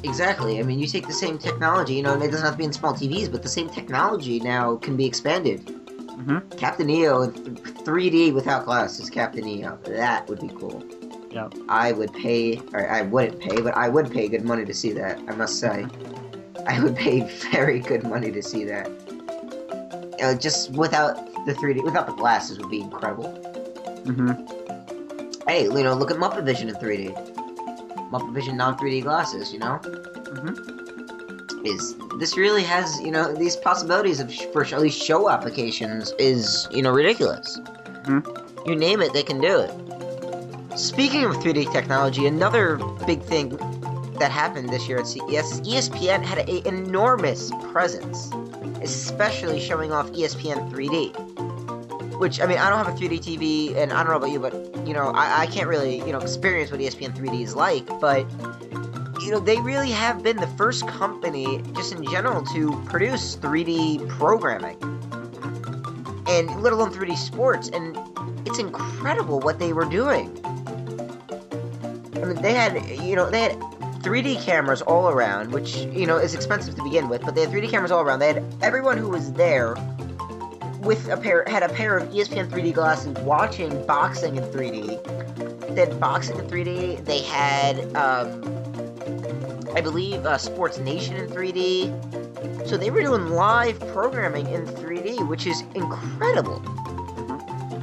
Exactly. 0.03 0.59
I 0.59 0.63
mean, 0.63 0.79
you 0.79 0.85
take 0.85 1.07
the 1.07 1.13
same 1.13 1.37
technology, 1.37 1.93
you 1.93 2.03
know, 2.03 2.13
and 2.13 2.21
it 2.21 2.29
doesn't 2.29 2.45
have 2.45 2.55
to 2.55 2.57
be 2.57 2.65
in 2.65 2.73
small 2.73 2.93
TVs, 2.93 3.31
but 3.31 3.41
the 3.41 3.49
same 3.49 3.69
technology 3.69 4.39
now 4.41 4.75
can 4.75 4.97
be 4.97 5.05
expanded. 5.05 5.61
hmm 5.69 6.39
Captain 6.57 6.89
EO 6.89 7.21
in 7.21 7.33
th- 7.33 7.57
3D 7.85 8.33
without 8.33 8.65
glasses, 8.65 9.09
Captain 9.09 9.47
EO. 9.47 9.79
That 9.87 10.27
would 10.27 10.41
be 10.41 10.49
cool. 10.49 10.83
Yeah. 11.31 11.49
I 11.69 11.93
would 11.93 12.13
pay, 12.13 12.61
or 12.73 12.87
I 12.91 13.01
wouldn't 13.01 13.39
pay, 13.39 13.61
but 13.61 13.75
I 13.75 13.89
would 13.89 14.11
pay 14.11 14.27
good 14.27 14.43
money 14.43 14.65
to 14.65 14.73
see 14.73 14.91
that, 14.91 15.19
I 15.27 15.31
must 15.33 15.59
say. 15.59 15.87
I 16.67 16.79
would 16.81 16.95
pay 16.95 17.21
very 17.51 17.79
good 17.79 18.03
money 18.03 18.31
to 18.31 18.41
see 18.41 18.63
that. 18.65 18.87
You 20.19 20.25
know, 20.25 20.35
just 20.35 20.71
without 20.71 21.15
the 21.45 21.53
3D, 21.53 21.83
without 21.83 22.07
the 22.07 22.13
glasses 22.13 22.57
would 22.59 22.69
be 22.69 22.81
incredible. 22.81 23.29
hmm 24.05 24.31
Hey, 25.47 25.63
you 25.63 25.83
know, 25.83 25.93
look 25.93 26.09
at 26.09 26.17
Muppet 26.17 26.45
Vision 26.45 26.69
in 26.69 26.75
3D. 26.75 27.13
Muppet 28.11 28.33
Vision 28.33 28.55
non 28.57 28.77
3D 28.77 29.03
glasses, 29.03 29.51
you 29.51 29.59
know? 29.59 29.75
hmm 29.77 30.69
is 31.65 31.95
this 32.19 32.35
really 32.35 32.61
has 32.61 32.99
you 33.01 33.09
know 33.09 33.33
these 33.33 33.55
possibilities 33.55 34.19
of 34.19 34.29
sh- 34.31 34.43
for 34.51 34.65
sh- 34.65 34.73
at 34.73 34.81
least 34.81 35.01
show 35.01 35.29
applications 35.29 36.11
is 36.19 36.67
you 36.71 36.81
know 36.81 36.91
ridiculous. 36.91 37.57
Mhm. 38.05 38.67
You 38.67 38.75
name 38.75 39.01
it, 39.01 39.13
they 39.13 39.23
can 39.23 39.39
do 39.39 39.59
it. 39.61 39.71
Speaking 40.77 41.23
of 41.23 41.35
3D 41.37 41.71
technology, 41.71 42.25
another 42.27 42.75
big 43.05 43.21
thing 43.23 43.57
that 44.23 44.31
happened 44.31 44.69
this 44.69 44.87
year 44.87 44.99
at 44.99 45.05
CES 45.05 45.59
ESPN 45.59 46.23
had 46.23 46.47
an 46.47 46.65
enormous 46.65 47.51
presence, 47.73 48.31
especially 48.81 49.59
showing 49.59 49.91
off 49.91 50.09
ESPN 50.13 50.71
3D. 50.71 52.19
Which 52.19 52.39
I 52.39 52.45
mean, 52.45 52.57
I 52.57 52.69
don't 52.69 52.77
have 52.77 52.87
a 52.87 52.97
3D 52.97 53.19
TV, 53.19 53.75
and 53.75 53.91
I 53.91 54.01
don't 54.01 54.11
know 54.11 54.17
about 54.17 54.31
you, 54.31 54.39
but 54.39 54.53
you 54.87 54.93
know, 54.93 55.09
I, 55.09 55.41
I 55.41 55.47
can't 55.47 55.67
really 55.67 55.97
you 55.97 56.13
know 56.13 56.19
experience 56.19 56.71
what 56.71 56.79
ESPN 56.79 57.13
3D 57.13 57.41
is 57.41 57.53
like, 57.53 57.85
but 57.99 58.25
you 59.21 59.31
know, 59.31 59.41
they 59.41 59.59
really 59.59 59.91
have 59.91 60.23
been 60.23 60.37
the 60.37 60.47
first 60.55 60.87
company, 60.87 61.61
just 61.75 61.91
in 61.93 62.09
general, 62.09 62.45
to 62.53 62.81
produce 62.85 63.35
3D 63.35 64.07
programming. 64.07 64.77
And 66.27 66.63
let 66.63 66.71
alone 66.71 66.93
3D 66.93 67.17
sports. 67.17 67.67
And 67.67 67.97
it's 68.47 68.57
incredible 68.57 69.41
what 69.41 69.59
they 69.59 69.73
were 69.73 69.83
doing. 69.83 70.31
I 72.23 72.25
mean, 72.25 72.41
they 72.41 72.53
had, 72.53 72.81
you 73.03 73.17
know, 73.17 73.29
they 73.29 73.41
had 73.41 73.72
3D 74.03 74.43
cameras 74.43 74.81
all 74.81 75.09
around, 75.09 75.51
which 75.53 75.77
you 75.77 76.05
know 76.05 76.17
is 76.17 76.35
expensive 76.35 76.75
to 76.75 76.83
begin 76.83 77.07
with, 77.07 77.21
but 77.21 77.35
they 77.35 77.41
had 77.41 77.49
3D 77.49 77.71
cameras 77.71 77.91
all 77.91 78.01
around. 78.01 78.19
They 78.19 78.33
had 78.33 78.43
everyone 78.61 78.97
who 78.97 79.09
was 79.09 79.31
there 79.33 79.75
with 80.81 81.07
a 81.07 81.17
pair 81.17 81.45
had 81.47 81.63
a 81.63 81.69
pair 81.69 81.97
of 81.97 82.09
ESPN 82.09 82.49
3D 82.49 82.73
glasses 82.73 83.17
watching 83.19 83.85
boxing 83.85 84.35
in 84.35 84.43
3D. 84.43 85.73
They 85.73 85.85
had 85.85 85.99
boxing 85.99 86.37
in 86.37 86.45
3D. 86.45 87.05
They 87.05 87.21
had, 87.21 87.95
um, 87.95 88.43
I 89.75 89.81
believe, 89.81 90.25
uh, 90.25 90.37
SportsNation 90.37 91.17
in 91.19 91.27
3D. 91.29 92.67
So 92.67 92.77
they 92.77 92.91
were 92.91 93.01
doing 93.01 93.29
live 93.29 93.79
programming 93.93 94.47
in 94.47 94.65
3D, 94.65 95.27
which 95.27 95.47
is 95.47 95.61
incredible. 95.73 96.61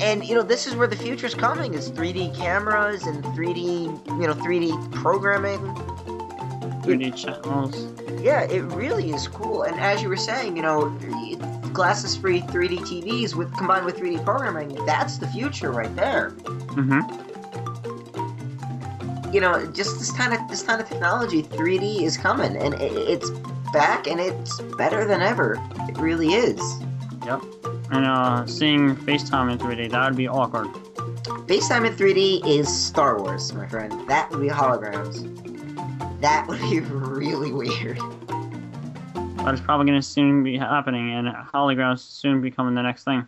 And 0.02 0.24
you 0.24 0.34
know, 0.34 0.42
this 0.42 0.66
is 0.66 0.74
where 0.76 0.86
the 0.86 0.96
future's 0.96 1.34
coming: 1.34 1.74
is 1.74 1.90
3D 1.90 2.36
cameras 2.36 3.06
and 3.06 3.24
3D, 3.24 3.84
you 4.20 4.26
know, 4.26 4.34
3D 4.34 4.92
programming. 4.92 5.60
3D 6.82 7.16
channels. 7.16 7.86
Yeah, 8.22 8.42
it 8.42 8.60
really 8.60 9.10
is 9.10 9.28
cool. 9.28 9.62
And 9.62 9.78
as 9.80 10.02
you 10.02 10.08
were 10.08 10.16
saying, 10.16 10.56
you 10.56 10.62
know, 10.62 10.90
glasses-free 11.72 12.42
3D 12.42 12.78
TVs 12.80 13.34
with 13.34 13.56
combined 13.56 13.86
with 13.86 13.96
3D 13.98 14.24
programming, 14.24 14.74
that's 14.86 15.18
the 15.18 15.28
future 15.28 15.70
right 15.70 15.94
there. 15.96 16.30
Mm-hmm. 16.76 17.00
You 19.32 19.40
know, 19.40 19.64
just 19.66 19.98
this 19.98 20.10
kind 20.10 20.32
of 20.32 20.40
this 20.48 20.62
kind 20.62 20.80
of 20.80 20.88
technology, 20.88 21.42
3D 21.42 22.02
is 22.02 22.16
coming, 22.16 22.56
and 22.56 22.74
it, 22.74 22.92
it's 22.92 23.30
back, 23.72 24.08
and 24.08 24.18
it's 24.18 24.60
better 24.76 25.04
than 25.04 25.22
ever. 25.22 25.56
It 25.88 25.96
really 25.98 26.34
is. 26.34 26.60
Yep. 27.24 27.42
And 27.92 28.06
uh, 28.06 28.46
seeing 28.46 28.96
FaceTime 28.96 29.52
in 29.52 29.58
3D, 29.58 29.90
that 29.90 30.08
would 30.08 30.16
be 30.16 30.28
awkward. 30.28 30.68
FaceTime 31.46 31.86
in 31.86 31.94
3D 31.94 32.46
is 32.46 32.68
Star 32.68 33.20
Wars, 33.20 33.52
my 33.52 33.66
friend. 33.66 33.92
That 34.08 34.30
would 34.30 34.40
be 34.40 34.48
holograms. 34.48 35.39
That 36.20 36.46
would 36.48 36.60
be 36.60 36.80
really 36.80 37.52
weird. 37.52 37.98
But 39.36 39.54
it's 39.54 39.62
probably 39.62 39.86
going 39.86 40.00
to 40.00 40.06
soon 40.06 40.42
be 40.42 40.58
happening, 40.58 41.10
and 41.12 41.28
holograms 41.28 42.00
soon 42.00 42.42
becoming 42.42 42.74
the 42.74 42.82
next 42.82 43.04
thing. 43.04 43.26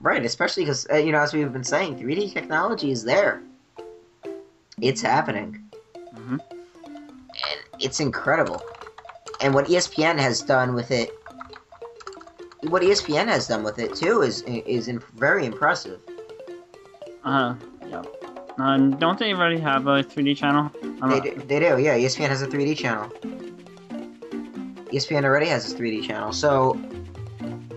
Right, 0.00 0.24
especially 0.24 0.64
because, 0.64 0.88
uh, 0.90 0.96
you 0.96 1.12
know, 1.12 1.20
as 1.20 1.32
we've 1.32 1.52
been 1.52 1.62
saying, 1.62 1.98
3D 1.98 2.32
technology 2.32 2.90
is 2.90 3.04
there. 3.04 3.42
It's 4.80 5.02
happening. 5.02 5.70
mm-hmm. 5.94 6.38
And 6.40 7.60
it's 7.78 8.00
incredible. 8.00 8.62
And 9.40 9.54
what 9.54 9.66
ESPN 9.66 10.18
has 10.18 10.42
done 10.42 10.74
with 10.74 10.90
it, 10.90 11.10
what 12.62 12.82
ESPN 12.82 13.28
has 13.28 13.46
done 13.46 13.62
with 13.62 13.78
it 13.78 13.94
too, 13.94 14.22
is 14.22 14.42
is 14.42 14.88
in, 14.88 14.98
very 15.16 15.46
impressive. 15.46 16.00
Uh, 17.24 17.54
yep. 17.60 17.69
Uh, 18.58 18.76
don't 18.98 19.18
they 19.18 19.32
already 19.32 19.58
have 19.58 19.86
a 19.86 20.02
3D 20.02 20.36
channel? 20.36 20.70
I'm 21.02 21.10
They 21.10 21.20
do, 21.20 21.34
they 21.46 21.60
do, 21.60 21.78
yeah. 21.78 21.96
ESPN 21.96 22.28
has 22.28 22.42
a 22.42 22.46
3D 22.46 22.76
channel. 22.76 23.08
ESPN 24.92 25.24
already 25.24 25.46
has 25.46 25.72
a 25.72 25.76
3D 25.76 26.06
channel, 26.06 26.32
so 26.32 26.74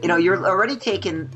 you 0.02 0.08
know 0.08 0.18
you're 0.18 0.44
already 0.46 0.76
taking 0.76 1.30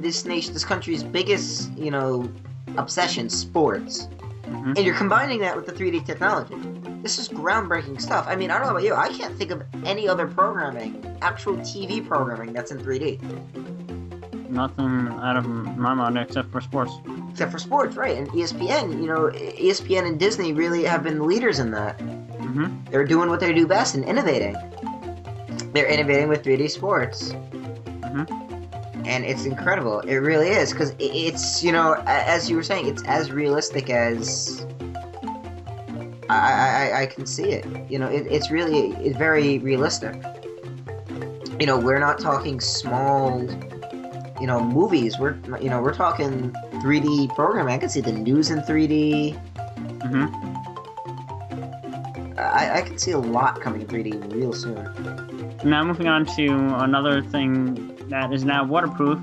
this 0.00 0.24
nation, 0.24 0.52
this 0.54 0.64
country's 0.64 1.02
biggest, 1.02 1.72
you 1.76 1.90
know, 1.90 2.30
obsession, 2.78 3.28
sports, 3.28 4.08
Mhm. 4.46 4.76
and 4.76 4.78
you're 4.78 4.94
combining 4.94 5.40
that 5.40 5.56
with 5.56 5.66
the 5.66 5.72
3D 5.72 6.00
technology. 6.00 6.54
This 7.02 7.18
is 7.18 7.28
groundbreaking 7.28 8.00
stuff. 8.00 8.24
I 8.28 8.36
mean, 8.36 8.50
I 8.50 8.54
don't 8.58 8.66
know 8.68 8.70
about 8.72 8.84
you, 8.84 8.94
I 8.94 9.08
can't 9.08 9.36
think 9.36 9.50
of 9.50 9.62
any 9.84 10.08
other 10.08 10.26
programming, 10.26 11.04
actual 11.20 11.56
TV 11.58 12.00
programming 12.00 12.52
that's 12.52 12.70
in 12.70 12.78
3D, 12.78 13.20
Nothing 14.48 15.08
out 15.20 15.36
of 15.36 15.46
my 15.76 15.92
mind 15.94 16.16
except 16.16 16.52
for 16.52 16.60
sports. 16.60 16.92
Except 17.34 17.50
for 17.50 17.58
sports, 17.58 17.96
right? 17.96 18.16
And 18.16 18.28
ESPN, 18.28 19.00
you 19.00 19.08
know, 19.08 19.28
ESPN 19.34 20.06
and 20.06 20.20
Disney 20.20 20.52
really 20.52 20.84
have 20.84 21.02
been 21.02 21.18
the 21.18 21.24
leaders 21.24 21.58
in 21.58 21.72
that. 21.72 22.00
hmm 22.00 22.66
They're 22.92 23.04
doing 23.04 23.28
what 23.28 23.40
they 23.40 23.52
do 23.52 23.66
best 23.66 23.96
and 23.96 24.04
innovating. 24.04 24.54
They're 25.72 25.88
innovating 25.88 26.28
with 26.28 26.44
3D 26.44 26.68
sports. 26.70 27.32
Mhm. 27.32 28.30
And 29.04 29.24
it's 29.24 29.46
incredible. 29.46 29.98
It 30.00 30.18
really 30.18 30.48
is. 30.50 30.70
Because 30.72 30.94
it's, 31.00 31.64
you 31.64 31.72
know, 31.72 31.94
as 32.06 32.48
you 32.48 32.54
were 32.54 32.62
saying, 32.62 32.86
it's 32.86 33.02
as 33.04 33.32
realistic 33.32 33.90
as. 33.90 34.64
I, 36.30 36.36
I, 36.36 36.68
I- 36.92 37.00
I 37.02 37.06
can 37.06 37.26
see 37.26 37.50
it. 37.50 37.66
You 37.90 37.98
know, 37.98 38.06
it, 38.06 38.28
it's 38.30 38.48
really 38.52 38.92
it's 39.04 39.18
very 39.18 39.58
realistic. 39.58 40.14
You 41.58 41.66
know, 41.66 41.78
we're 41.78 41.98
not 41.98 42.20
talking 42.20 42.60
small, 42.60 43.40
you 44.44 44.48
know, 44.48 44.60
movies. 44.60 45.18
We're, 45.18 45.38
you 45.58 45.70
know, 45.70 45.80
we're 45.80 45.94
talking 45.94 46.52
3D 46.82 47.34
programming. 47.34 47.72
I 47.72 47.78
can 47.78 47.88
see 47.88 48.02
the 48.02 48.12
news 48.12 48.50
in 48.50 48.58
3D. 48.58 49.32
Mm-hmm. 50.02 50.26
I, 52.38 52.76
I 52.76 52.82
can 52.82 52.98
see 52.98 53.12
a 53.12 53.18
lot 53.18 53.62
coming 53.62 53.80
in 53.80 53.86
3D 53.86 54.34
real 54.34 54.52
soon. 54.52 55.56
Now 55.64 55.82
moving 55.82 56.08
on 56.08 56.26
to 56.36 56.46
another 56.84 57.22
thing 57.22 57.96
that 58.10 58.34
is 58.34 58.44
now 58.44 58.66
waterproof. 58.66 59.18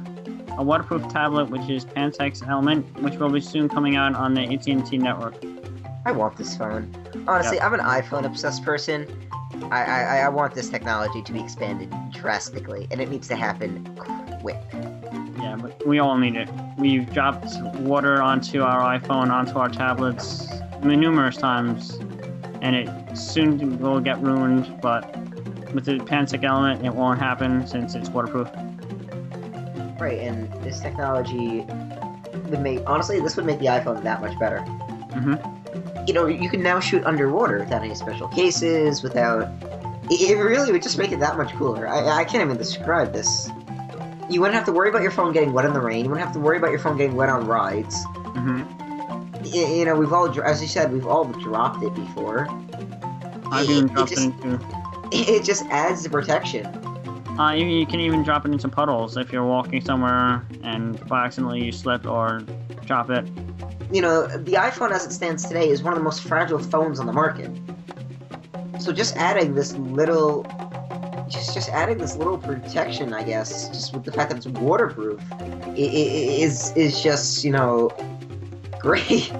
A 0.57 0.63
waterproof 0.63 1.07
tablet, 1.09 1.51
which 1.51 1.69
is 1.69 1.85
Pantech 1.85 2.41
Element, 2.49 2.99
which 3.03 3.17
will 3.17 3.29
be 3.29 3.41
soon 3.41 3.69
coming 3.69 3.95
out 3.95 4.15
on 4.15 4.33
the 4.33 4.41
AT&T 4.41 4.97
network. 4.97 5.35
I 6.03 6.13
want 6.13 6.35
this 6.35 6.57
phone. 6.57 6.91
Honestly, 7.27 7.61
I'm 7.61 7.75
an 7.75 7.79
iPhone 7.81 8.25
obsessed 8.25 8.65
person. 8.65 9.05
I, 9.69 9.83
I 9.83 10.17
I 10.17 10.29
want 10.29 10.55
this 10.55 10.69
technology 10.69 11.21
to 11.21 11.31
be 11.31 11.41
expanded 11.41 11.93
drastically, 12.09 12.87
and 12.89 12.99
it 12.99 13.09
needs 13.11 13.27
to 13.27 13.35
happen 13.35 13.85
quick. 14.41 14.57
We 15.85 15.99
all 15.99 16.17
need 16.17 16.35
it. 16.35 16.49
We've 16.77 17.11
dropped 17.11 17.59
water 17.79 18.21
onto 18.21 18.61
our 18.61 18.99
iPhone, 18.99 19.31
onto 19.31 19.57
our 19.57 19.69
tablets 19.69 20.47
numerous 20.83 21.37
times, 21.37 21.99
and 22.61 22.75
it 22.75 23.17
soon 23.17 23.79
will 23.79 23.99
get 23.99 24.21
ruined. 24.21 24.79
But 24.81 25.03
with 25.73 25.85
the 25.85 25.97
Pantech 25.97 26.43
Element, 26.43 26.85
it 26.85 26.93
won't 26.93 27.19
happen 27.19 27.65
since 27.65 27.95
it's 27.95 28.09
waterproof. 28.09 28.49
Right, 29.99 30.19
and 30.19 30.51
this 30.63 30.79
technology 30.79 31.65
would 32.49 32.61
make 32.61 32.81
honestly 32.87 33.19
this 33.19 33.35
would 33.35 33.45
make 33.45 33.59
the 33.59 33.67
iPhone 33.67 34.03
that 34.03 34.21
much 34.21 34.37
better. 34.39 34.59
hmm 34.61 35.35
You 36.07 36.13
know, 36.13 36.25
you 36.27 36.49
can 36.49 36.61
now 36.61 36.79
shoot 36.79 37.03
underwater 37.05 37.59
without 37.59 37.83
any 37.83 37.95
special 37.95 38.27
cases, 38.27 39.03
without. 39.03 39.49
It 40.09 40.31
it 40.31 40.35
really 40.35 40.71
would 40.71 40.83
just 40.83 40.97
make 40.97 41.11
it 41.11 41.19
that 41.19 41.37
much 41.37 41.53
cooler. 41.53 41.87
I, 41.87 42.19
I 42.19 42.23
can't 42.23 42.43
even 42.43 42.57
describe 42.57 43.13
this. 43.13 43.49
You 44.31 44.39
wouldn't 44.39 44.55
have 44.55 44.65
to 44.65 44.71
worry 44.71 44.89
about 44.89 45.01
your 45.01 45.11
phone 45.11 45.33
getting 45.33 45.51
wet 45.51 45.65
in 45.65 45.73
the 45.73 45.81
rain. 45.81 46.05
You 46.05 46.09
wouldn't 46.11 46.25
have 46.25 46.33
to 46.35 46.39
worry 46.39 46.57
about 46.57 46.69
your 46.71 46.79
phone 46.79 46.97
getting 46.97 47.15
wet 47.15 47.29
on 47.29 47.45
rides. 47.45 48.03
hmm 48.05 48.61
Y- 49.43 49.79
You 49.79 49.85
know, 49.85 49.95
we've 49.95 50.13
all, 50.13 50.29
as 50.41 50.61
you 50.61 50.67
said, 50.67 50.93
we've 50.93 51.05
all 51.07 51.25
dropped 51.25 51.83
it 51.83 51.93
before. 51.93 52.47
I've 53.51 53.65
It- 53.65 53.69
even 53.71 53.85
it 53.89 53.93
dropped 53.93 54.09
just- 54.09 54.21
it 54.27 54.43
into. 54.43 54.59
It 55.13 55.43
just 55.43 55.65
adds 55.65 56.03
the 56.03 56.09
protection. 56.09 56.65
Uh, 57.37 57.51
you, 57.51 57.65
you 57.65 57.85
can 57.85 57.99
even 57.99 58.23
drop 58.23 58.45
it 58.45 58.51
into 58.53 58.69
puddles 58.69 59.17
if 59.17 59.29
you're 59.33 59.45
walking 59.45 59.81
somewhere 59.83 60.45
and 60.63 61.05
by 61.09 61.25
accidentally 61.25 61.61
you 61.65 61.73
slip 61.73 62.05
or 62.05 62.39
drop 62.85 63.09
it. 63.09 63.27
You 63.91 64.01
know, 64.01 64.25
the 64.27 64.53
iPhone 64.53 64.91
as 64.91 65.05
it 65.05 65.11
stands 65.11 65.43
today 65.45 65.67
is 65.67 65.83
one 65.83 65.91
of 65.91 65.99
the 65.99 66.03
most 66.03 66.21
fragile 66.23 66.59
phones 66.59 66.97
on 67.01 67.07
the 67.07 67.11
market. 67.13 67.51
So 68.79 68.93
just 68.93 69.17
adding 69.17 69.53
this 69.53 69.73
little, 69.75 70.43
just 71.31 71.53
just 71.53 71.69
adding 71.69 71.97
this 71.97 72.15
little 72.15 72.37
protection, 72.37 73.13
I 73.13 73.23
guess, 73.23 73.69
just 73.69 73.93
with 73.93 74.03
the 74.03 74.11
fact 74.11 74.29
that 74.29 74.37
it's 74.37 74.47
waterproof, 74.47 75.21
is 75.75 76.71
is 76.75 77.01
just 77.01 77.43
you 77.43 77.51
know, 77.51 77.89
great. 78.79 79.31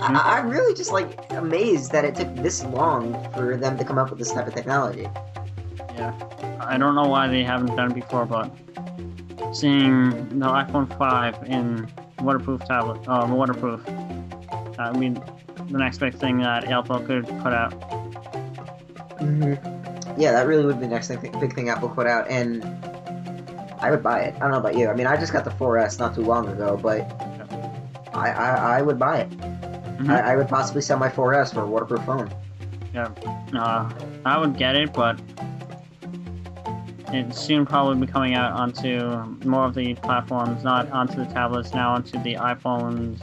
Mhm. 0.00 0.16
I, 0.16 0.38
I'm 0.38 0.48
really 0.48 0.74
just 0.74 0.92
like 0.92 1.30
amazed 1.30 1.92
that 1.92 2.04
it 2.04 2.14
took 2.14 2.34
this 2.36 2.64
long 2.64 3.12
for 3.34 3.56
them 3.56 3.76
to 3.78 3.84
come 3.84 3.98
up 3.98 4.10
with 4.10 4.18
this 4.18 4.32
type 4.32 4.46
of 4.46 4.54
technology. 4.54 5.06
Yeah, 5.94 6.14
I 6.60 6.78
don't 6.78 6.94
know 6.94 7.08
why 7.08 7.28
they 7.28 7.42
haven't 7.44 7.76
done 7.76 7.90
it 7.90 7.94
before, 7.94 8.24
but 8.24 8.50
seeing 9.52 10.10
the 10.38 10.46
iPhone 10.46 10.96
5 10.96 11.42
in 11.46 11.88
waterproof 12.20 12.64
tablet, 12.64 13.06
uh, 13.08 13.26
waterproof, 13.28 13.86
I 14.78 14.92
mean, 14.96 15.22
the 15.70 15.78
next 15.78 15.98
big 15.98 16.14
thing 16.14 16.38
that 16.38 16.70
Apple 16.70 17.00
could 17.00 17.26
put 17.26 17.52
out. 17.52 17.72
Mm-hmm. 19.20 19.79
Yeah, 20.20 20.32
that 20.32 20.46
really 20.46 20.66
would 20.66 20.78
be 20.78 20.86
the 20.86 20.92
next 20.92 21.08
thing, 21.08 21.18
big 21.40 21.54
thing 21.54 21.70
Apple 21.70 21.88
put 21.88 22.06
out, 22.06 22.28
and 22.28 22.62
I 23.80 23.90
would 23.90 24.02
buy 24.02 24.20
it. 24.20 24.34
I 24.36 24.40
don't 24.40 24.50
know 24.50 24.58
about 24.58 24.76
you. 24.76 24.88
I 24.88 24.94
mean, 24.94 25.06
I 25.06 25.16
just 25.16 25.32
got 25.32 25.44
the 25.44 25.50
4S 25.50 25.98
not 25.98 26.14
too 26.14 26.20
long 26.20 26.46
ago, 26.46 26.76
but 26.76 27.00
I 28.12 28.28
I, 28.30 28.78
I 28.78 28.82
would 28.82 28.98
buy 28.98 29.20
it. 29.20 29.30
Mhm. 29.30 30.10
I, 30.10 30.32
I 30.32 30.36
would 30.36 30.48
possibly 30.48 30.82
sell 30.82 30.98
my 30.98 31.08
4S 31.08 31.54
for 31.54 31.62
a 31.62 31.66
waterproof 31.66 32.04
phone. 32.04 32.30
Yeah, 32.94 33.08
uh, 33.54 33.90
I 34.26 34.36
would 34.38 34.58
get 34.58 34.76
it, 34.76 34.92
but 34.92 35.18
it 37.12 37.34
soon 37.34 37.64
probably 37.64 38.04
be 38.04 38.12
coming 38.12 38.34
out 38.34 38.52
onto 38.52 39.00
more 39.48 39.64
of 39.64 39.74
the 39.74 39.94
platforms, 39.94 40.62
not 40.62 40.90
onto 40.90 41.16
the 41.16 41.26
tablets, 41.32 41.72
now 41.72 41.94
onto 41.94 42.22
the 42.22 42.34
iPhones 42.34 43.20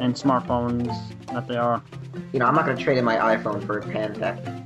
and 0.00 0.14
smartphones 0.14 0.96
that 1.32 1.48
they 1.48 1.56
are. 1.56 1.82
You 2.32 2.38
know, 2.38 2.46
I'm 2.46 2.54
not 2.54 2.66
going 2.66 2.76
to 2.76 2.82
trade 2.82 2.98
in 2.98 3.04
my 3.04 3.16
iPhone 3.36 3.64
for 3.66 3.78
a 3.78 3.82
Pantech. 3.82 4.57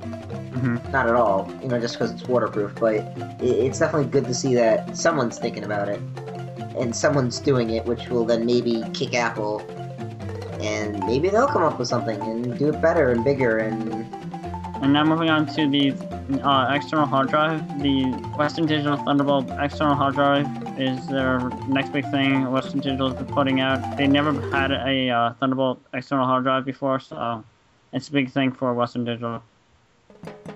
Hmm 0.63 0.77
Not 0.91 1.07
at 1.07 1.15
all. 1.15 1.51
You 1.61 1.67
know, 1.69 1.79
just 1.79 1.95
because 1.95 2.11
it's 2.11 2.23
waterproof. 2.23 2.73
But 2.79 2.95
it, 2.95 3.41
it's 3.41 3.79
definitely 3.79 4.09
good 4.09 4.25
to 4.25 4.33
see 4.33 4.55
that 4.55 4.95
someone's 4.95 5.37
thinking 5.37 5.63
about 5.63 5.89
it, 5.89 5.99
and 6.77 6.95
someone's 6.95 7.39
doing 7.39 7.71
it, 7.71 7.85
which 7.85 8.09
will 8.09 8.25
then 8.25 8.45
maybe 8.45 8.83
kick 8.93 9.13
Apple 9.13 9.61
and 10.63 11.05
maybe 11.05 11.29
they'll 11.29 11.47
come 11.47 11.63
up 11.63 11.77
with 11.77 11.87
something 11.89 12.19
and 12.21 12.57
do 12.57 12.69
it 12.69 12.81
better 12.81 13.11
and 13.11 13.23
bigger 13.23 13.57
and. 13.59 14.07
And 14.81 14.91
now 14.91 15.05
moving 15.05 15.29
on 15.29 15.45
to 15.55 15.69
the 15.69 15.93
uh, 16.43 16.73
external 16.73 17.05
hard 17.05 17.29
drive, 17.29 17.81
the 17.81 18.03
Western 18.37 18.65
Digital 18.65 18.97
Thunderbolt 18.97 19.49
external 19.57 19.95
hard 19.95 20.15
drive 20.15 20.45
is 20.77 21.07
their 21.07 21.39
next 21.67 21.91
big 21.93 22.09
thing. 22.11 22.51
Western 22.51 22.81
Digital's 22.81 23.13
been 23.13 23.27
putting 23.27 23.61
out. 23.61 23.95
They 23.95 24.07
never 24.07 24.33
had 24.51 24.71
a 24.71 25.09
uh, 25.09 25.33
Thunderbolt 25.39 25.81
external 25.93 26.25
hard 26.25 26.43
drive 26.43 26.65
before, 26.65 26.99
so 26.99 27.45
it's 27.93 28.09
a 28.09 28.11
big 28.11 28.29
thing 28.29 28.51
for 28.51 28.73
Western 28.73 29.05
Digital. 29.05 29.41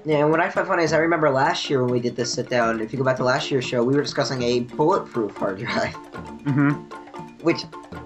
Yeah, 0.06 0.20
and 0.20 0.32
what 0.32 0.40
I 0.40 0.50
find 0.50 0.66
funny 0.66 0.84
is 0.84 0.94
I 0.94 1.00
remember 1.00 1.30
last 1.30 1.70
year 1.70 1.84
when 1.84 1.92
we 1.92 2.00
did 2.00 2.16
this 2.16 2.32
sit 2.32 2.50
down. 2.50 2.80
If 2.80 2.94
you 2.94 2.98
go 2.98 3.04
back 3.04 3.18
to 3.18 3.26
last 3.26 3.52
year's 3.52 3.66
show, 3.66 3.84
we 3.84 3.94
were 3.94 4.02
discussing 4.02 4.42
a 4.42 4.62
bulletproof 4.62 5.36
hard 5.36 5.60
drive. 5.60 5.94
Mm-hmm. 6.46 6.72
Which 7.44 7.64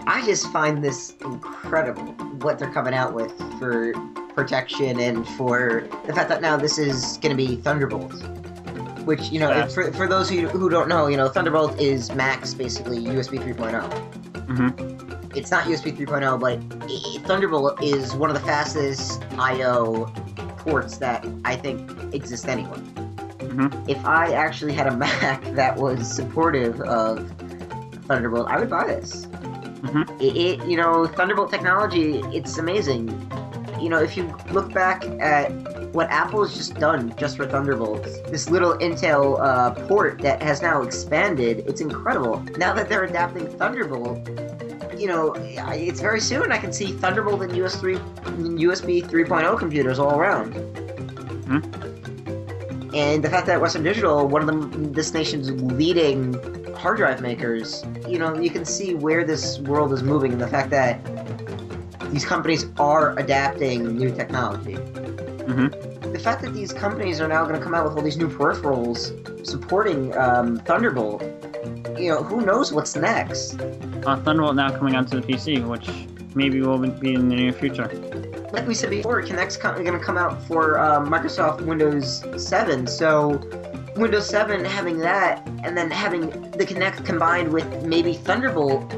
I 0.07 0.25
just 0.25 0.51
find 0.51 0.83
this 0.83 1.15
incredible 1.21 2.03
what 2.41 2.57
they're 2.57 2.71
coming 2.71 2.95
out 2.95 3.13
with 3.13 3.31
for 3.59 3.93
protection 4.33 4.99
and 4.99 5.27
for 5.29 5.87
the 6.07 6.13
fact 6.13 6.29
that 6.29 6.41
now 6.41 6.57
this 6.57 6.79
is 6.79 7.17
going 7.17 7.35
to 7.35 7.37
be 7.37 7.55
Thunderbolt. 7.57 8.13
Which, 9.05 9.29
you 9.29 9.39
know, 9.39 9.67
for, 9.67 9.91
for 9.93 10.07
those 10.07 10.29
who, 10.29 10.47
who 10.47 10.69
don't 10.69 10.87
know, 10.87 11.07
you 11.07 11.17
know, 11.17 11.27
Thunderbolt 11.27 11.79
is 11.79 12.11
max 12.13 12.53
basically 12.53 12.99
USB 12.99 13.39
3.0. 13.39 13.89
Mm-hmm. 14.47 15.37
It's 15.37 15.51
not 15.51 15.63
USB 15.65 15.95
3.0, 15.95 16.39
but 16.39 16.59
Thunderbolt 17.27 17.81
is 17.83 18.13
one 18.15 18.29
of 18.29 18.35
the 18.35 18.45
fastest 18.45 19.23
I/O 19.37 20.11
ports 20.63 20.97
that 20.97 21.25
I 21.45 21.55
think 21.55 22.13
exist 22.13 22.47
anywhere. 22.47 22.77
Mm-hmm. 22.77 23.89
If 23.89 24.03
I 24.05 24.31
actually 24.33 24.73
had 24.73 24.87
a 24.87 24.95
Mac 25.05 25.43
that 25.55 25.77
was 25.77 26.09
supportive 26.09 26.79
of 26.81 27.29
Thunderbolt, 28.05 28.47
I 28.47 28.59
would 28.59 28.69
buy 28.69 28.85
this. 28.87 29.25
Mhm. 29.81 30.21
It, 30.21 30.37
it, 30.37 30.67
you 30.67 30.77
know, 30.77 31.07
Thunderbolt 31.07 31.49
technology, 31.49 32.19
it's 32.33 32.57
amazing. 32.57 33.09
You 33.79 33.89
know, 33.89 33.99
if 34.01 34.15
you 34.15 34.31
look 34.51 34.71
back 34.71 35.03
at 35.19 35.51
what 35.93 36.07
Apple 36.09 36.43
has 36.45 36.55
just 36.55 36.75
done 36.75 37.13
just 37.17 37.35
for 37.35 37.47
Thunderbolt, 37.47 38.03
this 38.29 38.49
little 38.49 38.77
Intel 38.77 39.39
uh, 39.41 39.71
port 39.87 40.19
that 40.19 40.41
has 40.43 40.61
now 40.61 40.83
expanded, 40.83 41.63
it's 41.67 41.81
incredible. 41.81 42.39
Now 42.57 42.73
that 42.75 42.89
they're 42.89 43.03
adapting 43.03 43.47
Thunderbolt, 43.57 44.19
you 45.01 45.07
know, 45.07 45.33
it's 45.35 45.99
very 45.99 46.21
soon 46.21 46.51
I 46.51 46.57
can 46.57 46.71
see 46.71 46.91
Thunderbolt 46.91 47.41
and 47.41 47.55
US 47.57 47.75
3, 47.79 47.95
USB 47.95 49.03
3.0 49.03 49.57
computers 49.57 49.97
all 49.97 50.19
around. 50.19 50.55
And 52.93 53.23
the 53.23 53.29
fact 53.29 53.47
that 53.47 53.61
Western 53.61 53.83
Digital, 53.83 54.27
one 54.27 54.41
of 54.41 54.47
them, 54.47 54.91
this 54.91 55.13
nation's 55.13 55.49
leading 55.61 56.33
hard 56.73 56.97
drive 56.97 57.21
makers, 57.21 57.85
you 58.07 58.19
know, 58.19 58.37
you 58.37 58.49
can 58.49 58.65
see 58.65 58.95
where 58.95 59.23
this 59.23 59.59
world 59.59 59.93
is 59.93 60.03
moving, 60.03 60.33
and 60.33 60.41
the 60.41 60.47
fact 60.47 60.69
that 60.71 60.99
these 62.11 62.25
companies 62.25 62.65
are 62.77 63.17
adapting 63.17 63.95
new 63.97 64.13
technology. 64.13 64.75
Mm-hmm. 64.75 66.11
The 66.11 66.19
fact 66.19 66.41
that 66.41 66.53
these 66.53 66.73
companies 66.73 67.21
are 67.21 67.29
now 67.29 67.43
going 67.45 67.55
to 67.55 67.61
come 67.61 67.73
out 67.73 67.85
with 67.85 67.95
all 67.95 68.03
these 68.03 68.17
new 68.17 68.27
peripherals 68.27 69.47
supporting 69.47 70.15
um, 70.17 70.57
Thunderbolt, 70.59 71.23
you 71.97 72.09
know, 72.09 72.23
who 72.23 72.41
knows 72.41 72.71
what's 72.71 72.95
next? 72.95 73.59
Uh, 73.59 74.15
Thunderbolt 74.23 74.55
now 74.55 74.75
coming 74.75 74.95
onto 74.95 75.19
the 75.19 75.25
PC, 75.25 75.65
which 75.67 75.89
maybe 76.35 76.61
will 76.61 76.77
be 76.77 77.13
in 77.13 77.29
the 77.29 77.35
near 77.35 77.53
future. 77.53 77.87
like 78.53 78.67
we 78.67 78.73
said 78.73 78.89
before, 78.89 79.21
Kinect's 79.21 79.57
going 79.57 79.85
to 79.85 79.99
come 79.99 80.17
out 80.17 80.41
for 80.43 80.79
uh, 80.79 80.99
Microsoft 80.99 81.61
Windows 81.61 82.23
7. 82.37 82.87
So 82.87 83.41
Windows 83.95 84.27
7 84.27 84.63
having 84.63 84.99
that, 84.99 85.47
and 85.63 85.77
then 85.77 85.91
having 85.91 86.29
the 86.51 86.65
Kinect 86.65 87.05
combined 87.05 87.51
with 87.51 87.83
maybe 87.83 88.13
Thunderbolt, 88.13 88.91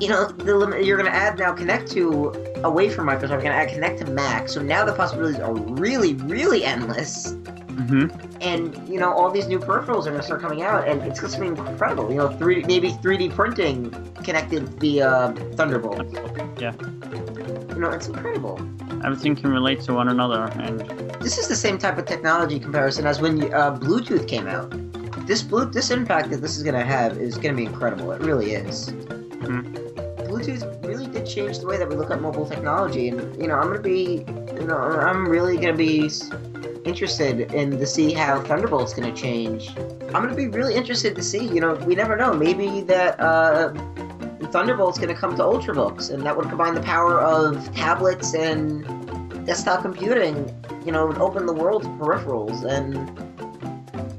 you 0.00 0.08
know, 0.08 0.26
the 0.26 0.56
limit 0.56 0.84
you're 0.84 0.96
going 0.96 1.10
to 1.10 1.16
add 1.16 1.38
now 1.38 1.54
Kinect 1.54 1.90
to 1.90 2.32
away 2.64 2.88
from 2.88 3.06
Microsoft. 3.06 3.30
You're 3.30 3.42
going 3.42 3.52
to 3.52 3.52
add 3.52 3.68
Kinect 3.68 3.98
to 4.04 4.10
Mac. 4.10 4.48
So 4.48 4.62
now 4.62 4.84
the 4.84 4.92
possibilities 4.92 5.40
are 5.40 5.54
really, 5.54 6.14
really 6.14 6.64
endless. 6.64 7.34
Mm-hmm. 7.80 8.42
And 8.42 8.88
you 8.88 8.98
know, 8.98 9.12
all 9.12 9.30
these 9.30 9.48
new 9.48 9.58
peripherals 9.58 10.06
are 10.06 10.10
going 10.10 10.16
to 10.16 10.22
start 10.22 10.40
coming 10.40 10.62
out, 10.62 10.86
and 10.86 11.02
it's 11.02 11.20
going 11.20 11.32
to 11.32 11.40
be 11.40 11.46
incredible. 11.46 12.10
You 12.10 12.18
know, 12.18 12.28
three 12.36 12.62
maybe 12.64 12.90
3D 12.92 13.34
printing 13.34 13.90
connected 14.22 14.68
via 14.80 15.32
Thunderbolt. 15.54 16.06
Yeah. 16.60 16.74
You 17.74 17.80
know, 17.80 17.90
it's 17.90 18.08
incredible. 18.08 18.60
Everything 19.04 19.34
can 19.34 19.50
relate 19.50 19.80
to 19.82 19.94
one 19.94 20.08
another, 20.08 20.44
and 20.60 20.80
This 21.20 21.38
is 21.38 21.48
the 21.48 21.56
same 21.56 21.78
type 21.78 21.96
of 21.96 22.04
technology 22.04 22.60
comparison 22.60 23.06
as 23.06 23.20
when 23.20 23.52
uh, 23.54 23.78
Bluetooth 23.78 24.28
came 24.28 24.46
out. 24.46 24.70
This 25.26 25.42
blue, 25.42 25.64
this 25.64 25.90
impact 25.90 26.30
that 26.30 26.38
this 26.38 26.56
is 26.56 26.62
going 26.62 26.74
to 26.74 26.84
have 26.84 27.16
is 27.16 27.36
going 27.36 27.54
to 27.54 27.56
be 27.56 27.64
incredible. 27.64 28.12
It 28.12 28.20
really 28.20 28.52
is. 28.52 28.92
Bluetooth 30.30 30.86
really 30.86 31.06
did 31.06 31.26
change 31.26 31.58
the 31.58 31.66
way 31.66 31.76
that 31.76 31.88
we 31.88 31.96
look 31.96 32.10
at 32.10 32.20
mobile 32.20 32.46
technology, 32.46 33.08
and 33.08 33.40
you 33.40 33.48
know, 33.48 33.54
I'm 33.54 33.68
going 33.68 33.76
to 33.76 33.82
be, 33.82 34.24
you 34.54 34.66
know, 34.66 34.76
I'm 34.76 35.28
really 35.28 35.56
going 35.56 35.72
to 35.72 35.78
be 35.78 36.08
interested 36.84 37.52
in 37.52 37.70
to 37.72 37.86
see 37.86 38.12
how 38.12 38.40
Thunderbolt's 38.42 38.94
going 38.94 39.12
to 39.12 39.20
change. 39.20 39.70
I'm 39.76 40.22
going 40.22 40.28
to 40.28 40.34
be 40.34 40.48
really 40.48 40.74
interested 40.74 41.14
to 41.16 41.22
see. 41.22 41.46
You 41.46 41.60
know, 41.60 41.74
we 41.74 41.94
never 41.94 42.16
know. 42.16 42.34
Maybe 42.34 42.80
that 42.82 43.18
uh, 43.20 43.72
Thunderbolt's 44.50 44.98
going 44.98 45.14
to 45.14 45.20
come 45.20 45.36
to 45.36 45.42
Ultrabooks, 45.42 46.12
and 46.12 46.24
that 46.24 46.36
would 46.36 46.48
combine 46.48 46.74
the 46.74 46.82
power 46.82 47.20
of 47.20 47.74
tablets 47.74 48.34
and 48.34 48.84
desktop 49.46 49.82
computing. 49.82 50.54
You 50.84 50.92
know, 50.92 51.14
open 51.16 51.46
the 51.46 51.52
world 51.52 51.82
to 51.82 51.88
peripherals 51.90 52.64
and 52.64 52.94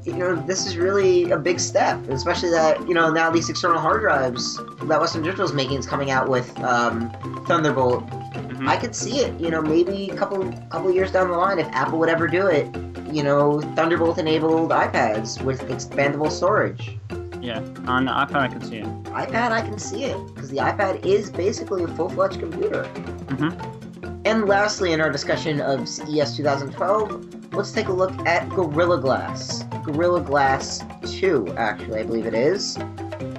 you 0.05 0.13
know, 0.13 0.35
this 0.35 0.65
is 0.65 0.77
really 0.77 1.29
a 1.31 1.37
big 1.37 1.59
step, 1.59 2.03
especially 2.09 2.49
that, 2.49 2.79
you 2.87 2.93
know, 2.93 3.11
now 3.11 3.29
these 3.29 3.49
external 3.49 3.79
hard 3.79 4.01
drives 4.01 4.57
that 4.83 4.99
Western 4.99 5.21
Digital 5.21 5.45
is 5.45 5.53
making 5.53 5.77
is 5.77 5.85
coming 5.85 6.09
out 6.11 6.27
with 6.27 6.57
um, 6.59 7.11
Thunderbolt. 7.47 8.03
Mhm. 8.61 8.67
I 8.67 8.77
could 8.77 8.95
see 8.95 9.19
it, 9.19 9.39
you 9.39 9.49
know, 9.49 9.61
maybe 9.61 10.09
a 10.11 10.15
couple 10.15 10.51
couple 10.69 10.91
years 10.91 11.11
down 11.11 11.29
the 11.29 11.37
line, 11.37 11.57
if 11.57 11.67
Apple 11.71 11.97
would 11.99 12.09
ever 12.09 12.27
do 12.27 12.45
it, 12.47 12.67
you 13.11 13.23
know, 13.23 13.59
Thunderbolt 13.75 14.19
enabled 14.19 14.69
iPads 14.69 15.41
with 15.41 15.61
expandable 15.67 16.31
storage. 16.31 16.97
yeah, 17.41 17.59
on 17.87 18.05
the 18.05 18.11
iPad 18.11 18.35
I 18.35 18.47
can 18.49 18.61
see 18.61 18.77
it. 18.77 19.03
iPad, 19.05 19.51
I 19.51 19.61
can 19.61 19.79
see 19.79 20.03
it, 20.03 20.17
because 20.35 20.51
the 20.51 20.57
iPad 20.57 21.03
is 21.03 21.31
basically 21.31 21.83
a 21.83 21.87
full 21.87 22.07
fledged 22.09 22.39
computer. 22.39 22.83
Mm-hmm. 23.29 24.21
And 24.25 24.47
lastly, 24.47 24.93
in 24.93 25.01
our 25.01 25.09
discussion 25.09 25.59
of 25.59 25.89
CES 25.89 26.37
2012, 26.37 27.53
let's 27.55 27.71
take 27.71 27.87
a 27.87 27.91
look 27.91 28.13
at 28.27 28.47
Gorilla 28.49 28.99
Glass. 29.01 29.63
Gorilla 29.83 30.21
Glass 30.21 30.83
2, 31.05 31.55
actually, 31.57 32.01
I 32.01 32.03
believe 32.03 32.27
it 32.27 32.35
is. 32.35 32.77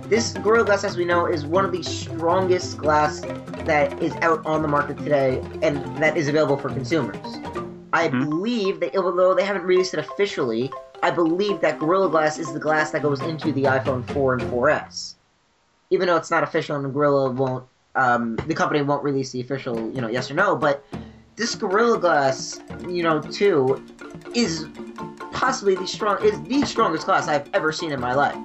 This 0.09 0.33
Gorilla 0.33 0.65
Glass, 0.65 0.83
as 0.83 0.97
we 0.97 1.05
know, 1.05 1.27
is 1.27 1.47
one 1.47 1.65
of 1.65 1.71
the 1.71 1.85
strongest 1.85 2.79
glass 2.79 3.23
that 3.67 4.01
is 4.03 4.13
out 4.17 4.45
on 4.47 4.63
the 4.63 4.69
market 4.69 4.99
today 4.99 5.43
and 5.63 5.77
that 5.99 6.17
is 6.17 6.29
available 6.29 6.57
for 6.57 6.69
consumers. 6.69 7.17
I 7.93 8.09
Mhm. 8.09 8.31
believe 8.31 8.81
that, 8.81 8.97
although 8.97 9.35
they 9.35 9.45
haven't 9.45 9.65
released 9.65 9.95
it 9.95 10.01
officially, 10.01 10.73
I 11.03 11.11
believe 11.11 11.61
that 11.61 11.79
Gorilla 11.79 12.09
Glass 12.09 12.39
is 12.39 12.53
the 12.53 12.61
glass 12.61 12.91
that 12.93 13.03
goes 13.03 13.21
into 13.21 13.53
the 13.53 13.65
iPhone 13.65 14.05
4 14.13 14.35
and 14.35 14.43
4S. 14.51 15.17
Even 15.91 16.07
though 16.07 16.17
it's 16.17 16.31
not 16.31 16.43
official 16.43 16.77
and 16.77 16.93
Gorilla 16.93 17.31
won't 17.31 17.65
um, 17.95 18.37
the 18.47 18.55
company 18.55 18.81
won't 18.81 19.05
release 19.05 19.33
the 19.33 19.41
official, 19.43 19.91
you 19.91 20.01
know, 20.01 20.09
yes 20.09 20.31
or 20.31 20.35
no, 20.35 20.57
but 20.57 20.83
this 21.37 21.55
Gorilla 21.55 21.99
Glass, 21.99 22.59
you 22.89 23.03
know, 23.03 23.21
2 23.21 23.83
is 24.35 24.67
possibly 25.33 25.75
the 25.75 25.87
strong 25.87 26.23
is 26.23 26.41
the 26.43 26.65
strongest 26.65 27.05
glass 27.05 27.29
I've 27.29 27.49
ever 27.53 27.73
seen 27.73 27.93
in 27.93 28.01
my 28.01 28.15
life. 28.15 28.37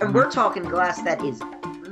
And 0.00 0.14
we're 0.14 0.30
talking 0.30 0.62
glass 0.62 1.02
that 1.02 1.22
is 1.22 1.42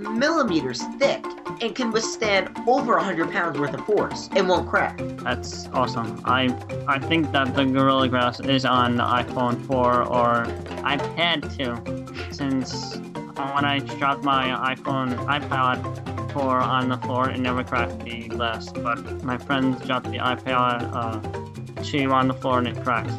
millimeters 0.09 0.83
thick 0.99 1.25
and 1.61 1.75
can 1.75 1.91
withstand 1.91 2.51
over 2.67 2.97
100 2.97 3.31
pounds 3.31 3.59
worth 3.59 3.75
of 3.75 3.85
force 3.85 4.29
and 4.37 4.49
won't 4.49 4.69
crack. 4.69 4.99
That's 5.23 5.69
awesome. 5.69 6.21
I 6.25 6.55
I 6.87 6.99
think 6.99 7.33
that 7.33 7.55
the 7.55 7.65
Gorilla 7.65 8.09
Glass 8.09 8.41
is 8.41 8.65
on 8.65 8.97
the 8.97 9.03
iPhone 9.03 9.65
4 9.67 10.03
or 10.03 10.45
iPad 10.85 11.57
2, 11.57 12.33
since 12.33 12.97
when 12.97 13.65
I 13.65 13.79
dropped 13.79 14.25
my 14.25 14.75
iPhone 14.75 15.17
iPad 15.27 16.33
4 16.33 16.57
on 16.59 16.89
the 16.89 16.99
floor, 16.99 17.31
it 17.31 17.39
never 17.39 17.65
cracked 17.65 18.05
the 18.05 18.29
glass. 18.29 18.73
But 18.73 19.25
my 19.25 19.39
friends 19.39 19.85
dropped 19.87 20.11
the 20.11 20.19
iPad 20.19 20.91
uh, 20.93 21.83
2 21.83 22.13
on 22.13 22.29
the 22.29 22.35
floor 22.35 22.59
and 22.59 22.69
it 22.69 22.83
cracked. 22.83 23.11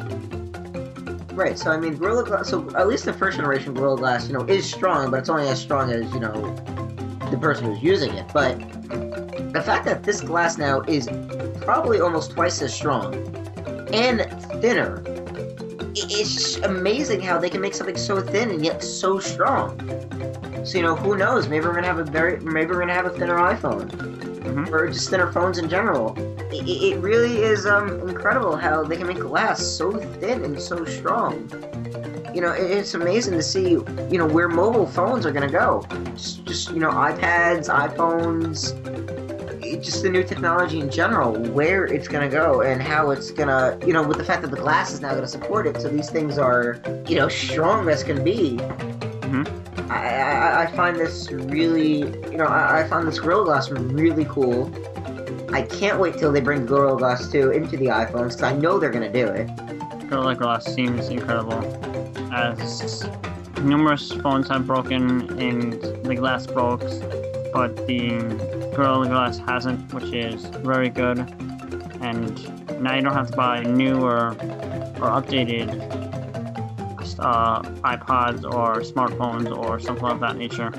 Right, 1.32 1.58
so 1.58 1.70
I 1.70 1.78
mean, 1.78 1.96
Gorilla 1.96 2.24
Glass, 2.24 2.50
so 2.50 2.68
at 2.76 2.88
least 2.88 3.04
the 3.04 3.12
first 3.12 3.38
generation 3.38 3.72
Gorilla 3.72 3.96
Glass, 3.96 4.26
you 4.26 4.34
know, 4.34 4.44
is 4.46 4.70
strong, 4.70 5.10
but 5.10 5.20
it's 5.20 5.28
only 5.28 5.48
as 5.48 5.60
strong 5.60 5.90
as, 5.90 6.12
you 6.12 6.20
know, 6.20 6.34
the 7.30 7.38
person 7.38 7.66
who's 7.66 7.82
using 7.82 8.12
it. 8.14 8.26
But 8.32 8.58
the 9.52 9.62
fact 9.64 9.84
that 9.86 10.02
this 10.04 10.20
glass 10.20 10.58
now 10.58 10.80
is 10.82 11.08
probably 11.62 12.00
almost 12.00 12.32
twice 12.32 12.60
as 12.62 12.72
strong 12.74 13.14
and 13.92 14.20
thinner, 14.60 15.02
it's 15.94 16.56
amazing 16.58 17.20
how 17.20 17.38
they 17.38 17.50
can 17.50 17.60
make 17.60 17.74
something 17.74 17.96
so 17.96 18.20
thin 18.20 18.50
and 18.50 18.64
yet 18.64 18.82
so 18.82 19.18
strong. 19.18 19.76
So, 20.64 20.76
you 20.78 20.82
know, 20.84 20.94
who 20.94 21.16
knows? 21.16 21.48
Maybe 21.48 21.64
we're 21.66 21.74
gonna 21.74 21.86
have 21.86 21.98
a 21.98 22.04
very, 22.04 22.38
maybe 22.40 22.70
we're 22.70 22.80
gonna 22.80 22.94
have 22.94 23.06
a 23.06 23.10
thinner 23.10 23.36
iPhone 23.36 23.90
Mhm. 24.40 24.70
or 24.72 24.88
just 24.88 25.10
thinner 25.10 25.30
phones 25.32 25.58
in 25.58 25.68
general. 25.68 26.14
It, 26.52 26.66
it 26.66 26.98
really 26.98 27.42
is 27.42 27.66
um, 27.66 28.08
incredible 28.08 28.56
how 28.56 28.82
they 28.84 28.96
can 28.96 29.06
make 29.06 29.18
glass 29.18 29.62
so 29.62 29.92
thin 29.92 30.44
and 30.44 30.60
so 30.60 30.84
strong. 30.84 31.48
You 32.34 32.40
know, 32.40 32.52
it's 32.52 32.94
amazing 32.94 33.34
to 33.34 33.42
see, 33.42 33.70
you 33.70 34.18
know, 34.18 34.26
where 34.26 34.48
mobile 34.48 34.86
phones 34.86 35.26
are 35.26 35.32
going 35.32 35.46
to 35.46 35.52
go. 35.52 35.84
Just, 36.14 36.44
just, 36.44 36.70
you 36.70 36.78
know, 36.78 36.90
iPads, 36.90 37.68
iPhones. 37.68 38.74
just 39.82 40.02
the 40.02 40.10
new 40.10 40.22
technology 40.22 40.80
in 40.80 40.90
general, 40.90 41.34
where 41.52 41.84
it's 41.86 42.06
going 42.08 42.28
to 42.28 42.34
go 42.34 42.60
and 42.62 42.82
how 42.82 43.10
it's 43.10 43.30
going 43.30 43.48
to, 43.48 43.84
you 43.86 43.92
know, 43.92 44.02
with 44.06 44.18
the 44.18 44.24
fact 44.24 44.42
that 44.42 44.50
the 44.50 44.56
glass 44.56 44.92
is 44.92 45.00
now 45.00 45.10
going 45.10 45.22
to 45.22 45.28
support 45.28 45.66
it, 45.66 45.80
so 45.80 45.88
these 45.88 46.10
things 46.10 46.38
are, 46.38 46.80
you 47.08 47.16
know, 47.16 47.28
strong 47.28 47.88
as 47.88 48.02
can 48.04 48.22
be. 48.22 48.58
Mhm. 48.58 49.90
I, 49.90 50.06
I, 50.20 50.62
I 50.64 50.76
find 50.76 50.96
this 50.96 51.30
really, 51.32 51.98
you 52.30 52.36
know, 52.36 52.44
I, 52.46 52.80
I 52.82 52.88
find 52.88 53.08
this 53.08 53.18
Gorilla 53.18 53.44
Glass 53.44 53.70
really 53.70 54.24
cool. 54.26 54.70
I 55.52 55.62
can't 55.62 55.98
wait 55.98 56.16
till 56.16 56.30
they 56.30 56.40
bring 56.40 56.64
Gorilla 56.64 56.96
Glass 56.96 57.28
2 57.30 57.50
into 57.50 57.76
the 57.76 57.86
iPhones 57.86 58.36
because 58.36 58.42
I 58.42 58.52
know 58.52 58.78
they're 58.78 58.90
going 58.90 59.10
to 59.10 59.24
do 59.24 59.26
it. 59.28 59.48
Gorilla 60.08 60.34
Glass 60.36 60.64
seems 60.72 61.08
incredible, 61.08 61.60
as 62.32 63.08
numerous 63.62 64.12
phones 64.12 64.48
have 64.48 64.66
broken 64.66 65.38
and 65.38 65.74
the 66.04 66.14
glass 66.14 66.46
broke, 66.46 66.80
but 67.52 67.86
the 67.86 68.18
Gorilla 68.74 69.06
Glass 69.06 69.38
hasn't, 69.38 69.92
which 69.92 70.12
is 70.12 70.44
very 70.64 70.88
good. 70.88 71.18
And 72.00 72.82
now 72.82 72.94
you 72.94 73.02
don't 73.02 73.12
have 73.12 73.30
to 73.30 73.36
buy 73.36 73.62
new 73.62 74.00
or, 74.00 74.28
or 74.28 75.10
updated 75.20 75.68
uh, 77.20 77.62
iPods 77.62 78.44
or 78.44 78.80
smartphones 78.80 79.54
or 79.56 79.78
something 79.78 80.06
of 80.06 80.20
that 80.20 80.36
nature. 80.36 80.70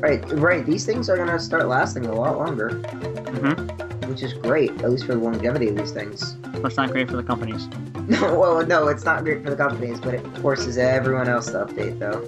Right, 0.00 0.22
right. 0.32 0.66
These 0.66 0.84
things 0.84 1.08
are 1.08 1.16
going 1.16 1.28
to 1.28 1.38
start 1.38 1.68
lasting 1.68 2.06
a 2.06 2.14
lot 2.14 2.38
longer, 2.38 2.70
hmm 2.70 3.86
which 4.06 4.22
is 4.22 4.32
great, 4.34 4.70
at 4.82 4.90
least 4.90 5.04
for 5.04 5.14
the 5.14 5.20
longevity 5.20 5.68
of 5.68 5.76
these 5.76 5.90
things. 5.90 6.36
But 6.56 6.66
it's 6.66 6.76
not 6.76 6.90
great 6.90 7.08
for 7.08 7.16
the 7.16 7.22
companies. 7.22 7.68
No, 8.06 8.38
well, 8.38 8.64
no, 8.64 8.86
it's 8.86 9.04
not 9.04 9.24
great 9.24 9.42
for 9.42 9.50
the 9.50 9.56
companies, 9.56 9.98
but 9.98 10.14
it 10.14 10.24
forces 10.38 10.78
everyone 10.78 11.28
else 11.28 11.46
to 11.46 11.66
update, 11.66 11.98
though. 11.98 12.22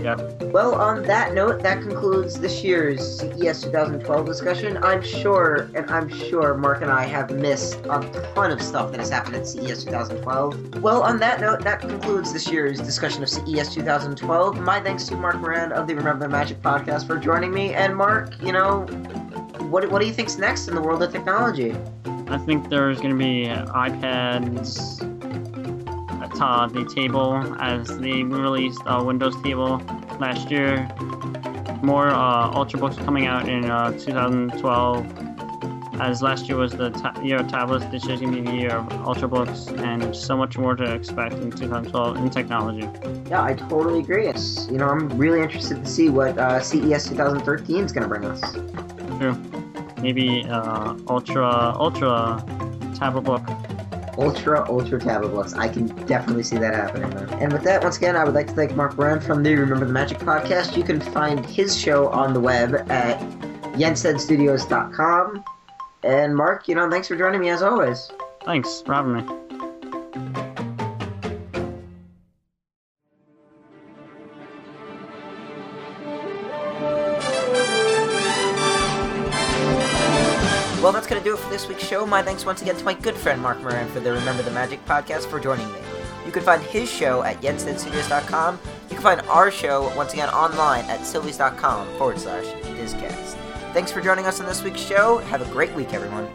Yep. 0.00 0.52
Well, 0.52 0.76
on 0.76 1.02
that 1.04 1.34
note, 1.34 1.64
that 1.64 1.82
concludes 1.82 2.38
this 2.38 2.62
year's 2.62 3.18
CES 3.18 3.62
2012 3.62 4.24
discussion. 4.24 4.76
I'm 4.84 5.02
sure, 5.02 5.68
and 5.74 5.90
I'm 5.90 6.08
sure 6.08 6.54
Mark 6.54 6.82
and 6.82 6.92
I 6.92 7.06
have 7.06 7.30
missed 7.30 7.80
a 7.86 8.30
ton 8.36 8.52
of 8.52 8.62
stuff 8.62 8.92
that 8.92 9.00
has 9.00 9.10
happened 9.10 9.34
at 9.34 9.48
CES 9.48 9.82
2012. 9.82 10.80
Well, 10.80 11.02
on 11.02 11.18
that 11.18 11.40
note, 11.40 11.62
that 11.62 11.80
concludes 11.80 12.32
this 12.32 12.48
year's 12.48 12.78
discussion 12.78 13.24
of 13.24 13.28
CES 13.28 13.74
2012. 13.74 14.60
My 14.60 14.78
thanks 14.80 15.06
to 15.08 15.16
Mark 15.16 15.40
Moran 15.40 15.72
of 15.72 15.88
the 15.88 15.96
Remember 15.96 16.26
the 16.26 16.30
Magic 16.30 16.62
podcast 16.62 17.08
for 17.08 17.18
joining 17.18 17.52
me. 17.52 17.74
And 17.74 17.96
Mark, 17.96 18.40
you 18.40 18.52
know, 18.52 18.82
what, 19.70 19.90
what 19.90 20.00
do 20.00 20.06
you 20.06 20.12
think's 20.12 20.38
next 20.38 20.68
in 20.68 20.76
the 20.76 20.80
world 20.80 21.02
of 21.02 21.10
technology? 21.10 21.74
I 22.28 22.38
think 22.38 22.68
there's 22.68 23.00
going 23.00 23.10
to 23.10 23.16
be 23.16 23.46
iPads 23.46 25.00
at 26.20 26.40
uh, 26.40 26.66
the 26.66 26.84
table 26.84 27.36
as 27.60 27.98
they 27.98 28.24
released 28.24 28.80
uh, 28.84 29.02
Windows 29.04 29.40
Table 29.42 29.80
last 30.18 30.50
year. 30.50 30.88
More 31.82 32.08
uh, 32.08 32.50
Ultrabooks 32.52 33.02
coming 33.04 33.26
out 33.26 33.48
in 33.48 33.70
uh, 33.70 33.92
2012. 33.92 35.06
As 36.00 36.20
last 36.20 36.48
year 36.48 36.58
was 36.58 36.72
the 36.72 36.90
ta- 36.90 37.18
year 37.22 37.38
of 37.38 37.48
tablets, 37.48 37.86
this 37.86 38.04
year's 38.04 38.20
going 38.20 38.34
to 38.34 38.42
be 38.42 38.46
the 38.50 38.56
year 38.56 38.72
of 38.72 38.86
Ultrabooks, 38.88 39.78
and 39.78 40.14
so 40.14 40.36
much 40.36 40.58
more 40.58 40.74
to 40.74 40.94
expect 40.94 41.34
in 41.34 41.50
2012 41.50 42.16
in 42.16 42.28
technology. 42.28 42.88
Yeah, 43.30 43.42
I 43.42 43.54
totally 43.54 44.00
agree. 44.00 44.26
It's, 44.26 44.68
you 44.68 44.78
know, 44.78 44.88
I'm 44.88 45.08
really 45.16 45.40
interested 45.40 45.84
to 45.84 45.90
see 45.90 46.08
what 46.08 46.36
uh, 46.36 46.60
CES 46.60 47.08
2013 47.08 47.84
is 47.84 47.92
going 47.92 48.02
to 48.02 48.08
bring 48.08 48.24
us. 48.24 48.52
True. 49.18 49.65
Maybe 50.06 50.44
uh, 50.44 50.94
Ultra 51.08 51.74
Ultra 51.76 52.40
tablet 52.94 53.22
book. 53.22 53.42
Ultra, 54.16 54.64
ultra 54.70 55.00
tablet 55.00 55.30
books. 55.30 55.52
I 55.54 55.68
can 55.68 55.88
definitely 56.06 56.44
see 56.44 56.58
that 56.58 56.74
happening. 56.74 57.10
Man. 57.10 57.28
And 57.42 57.52
with 57.52 57.64
that, 57.64 57.82
once 57.82 57.96
again, 57.96 58.14
I 58.14 58.22
would 58.22 58.32
like 58.32 58.46
to 58.46 58.52
thank 58.52 58.76
Mark 58.76 58.96
Moran 58.96 59.20
from 59.20 59.42
the 59.42 59.56
Remember 59.56 59.84
the 59.84 59.92
Magic 59.92 60.18
podcast. 60.18 60.76
You 60.76 60.84
can 60.84 61.00
find 61.00 61.44
his 61.44 61.76
show 61.76 62.06
on 62.10 62.34
the 62.34 62.40
web 62.40 62.88
at 62.88 63.18
yensedstudios.com. 63.72 65.44
And 66.04 66.36
Mark, 66.36 66.68
you 66.68 66.76
know, 66.76 66.88
thanks 66.88 67.08
for 67.08 67.16
joining 67.16 67.40
me 67.40 67.48
as 67.48 67.62
always. 67.62 68.08
Thanks 68.44 68.82
for 68.82 68.94
having 68.94 69.12
me. 69.14 69.24
This 81.56 81.68
week's 81.68 81.88
show. 81.88 82.04
My 82.04 82.20
thanks 82.20 82.44
once 82.44 82.60
again 82.60 82.76
to 82.76 82.84
my 82.84 82.92
good 82.92 83.14
friend 83.14 83.40
Mark 83.40 83.58
Moran 83.62 83.88
for 83.88 83.98
the 83.98 84.12
Remember 84.12 84.42
the 84.42 84.50
Magic 84.50 84.84
podcast 84.84 85.24
for 85.24 85.40
joining 85.40 85.66
me. 85.72 85.78
You 86.26 86.30
can 86.30 86.42
find 86.42 86.62
his 86.62 86.86
show 86.86 87.22
at 87.22 87.40
yensedstudios.com. 87.40 88.58
You 88.90 88.96
can 88.96 89.02
find 89.02 89.22
our 89.22 89.50
show, 89.50 89.90
once 89.96 90.12
again, 90.12 90.28
online 90.28 90.84
at 90.84 91.00
sylvies.com 91.00 91.96
forward 91.96 92.18
slash 92.18 92.44
dizcast. 92.44 93.38
Thanks 93.72 93.90
for 93.90 94.02
joining 94.02 94.26
us 94.26 94.38
on 94.38 94.44
this 94.44 94.62
week's 94.62 94.82
show. 94.82 95.16
Have 95.30 95.40
a 95.40 95.50
great 95.50 95.72
week, 95.74 95.94
everyone. 95.94 96.28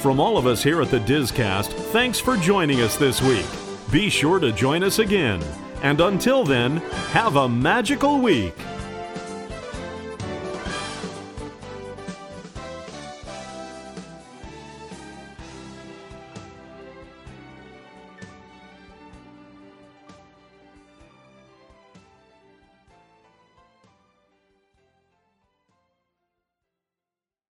From 0.00 0.20
all 0.20 0.38
of 0.38 0.46
us 0.46 0.62
here 0.62 0.80
at 0.80 0.92
the 0.92 1.00
Dizcast, 1.00 1.72
thanks 1.90 2.20
for 2.20 2.36
joining 2.36 2.82
us 2.82 2.96
this 2.96 3.20
week. 3.20 3.46
Be 3.90 4.08
sure 4.08 4.38
to 4.38 4.52
join 4.52 4.84
us 4.84 5.00
again. 5.00 5.42
And 5.82 6.00
until 6.00 6.44
then, 6.44 6.76
have 7.10 7.34
a 7.34 7.48
magical 7.48 8.20
week. 8.20 8.54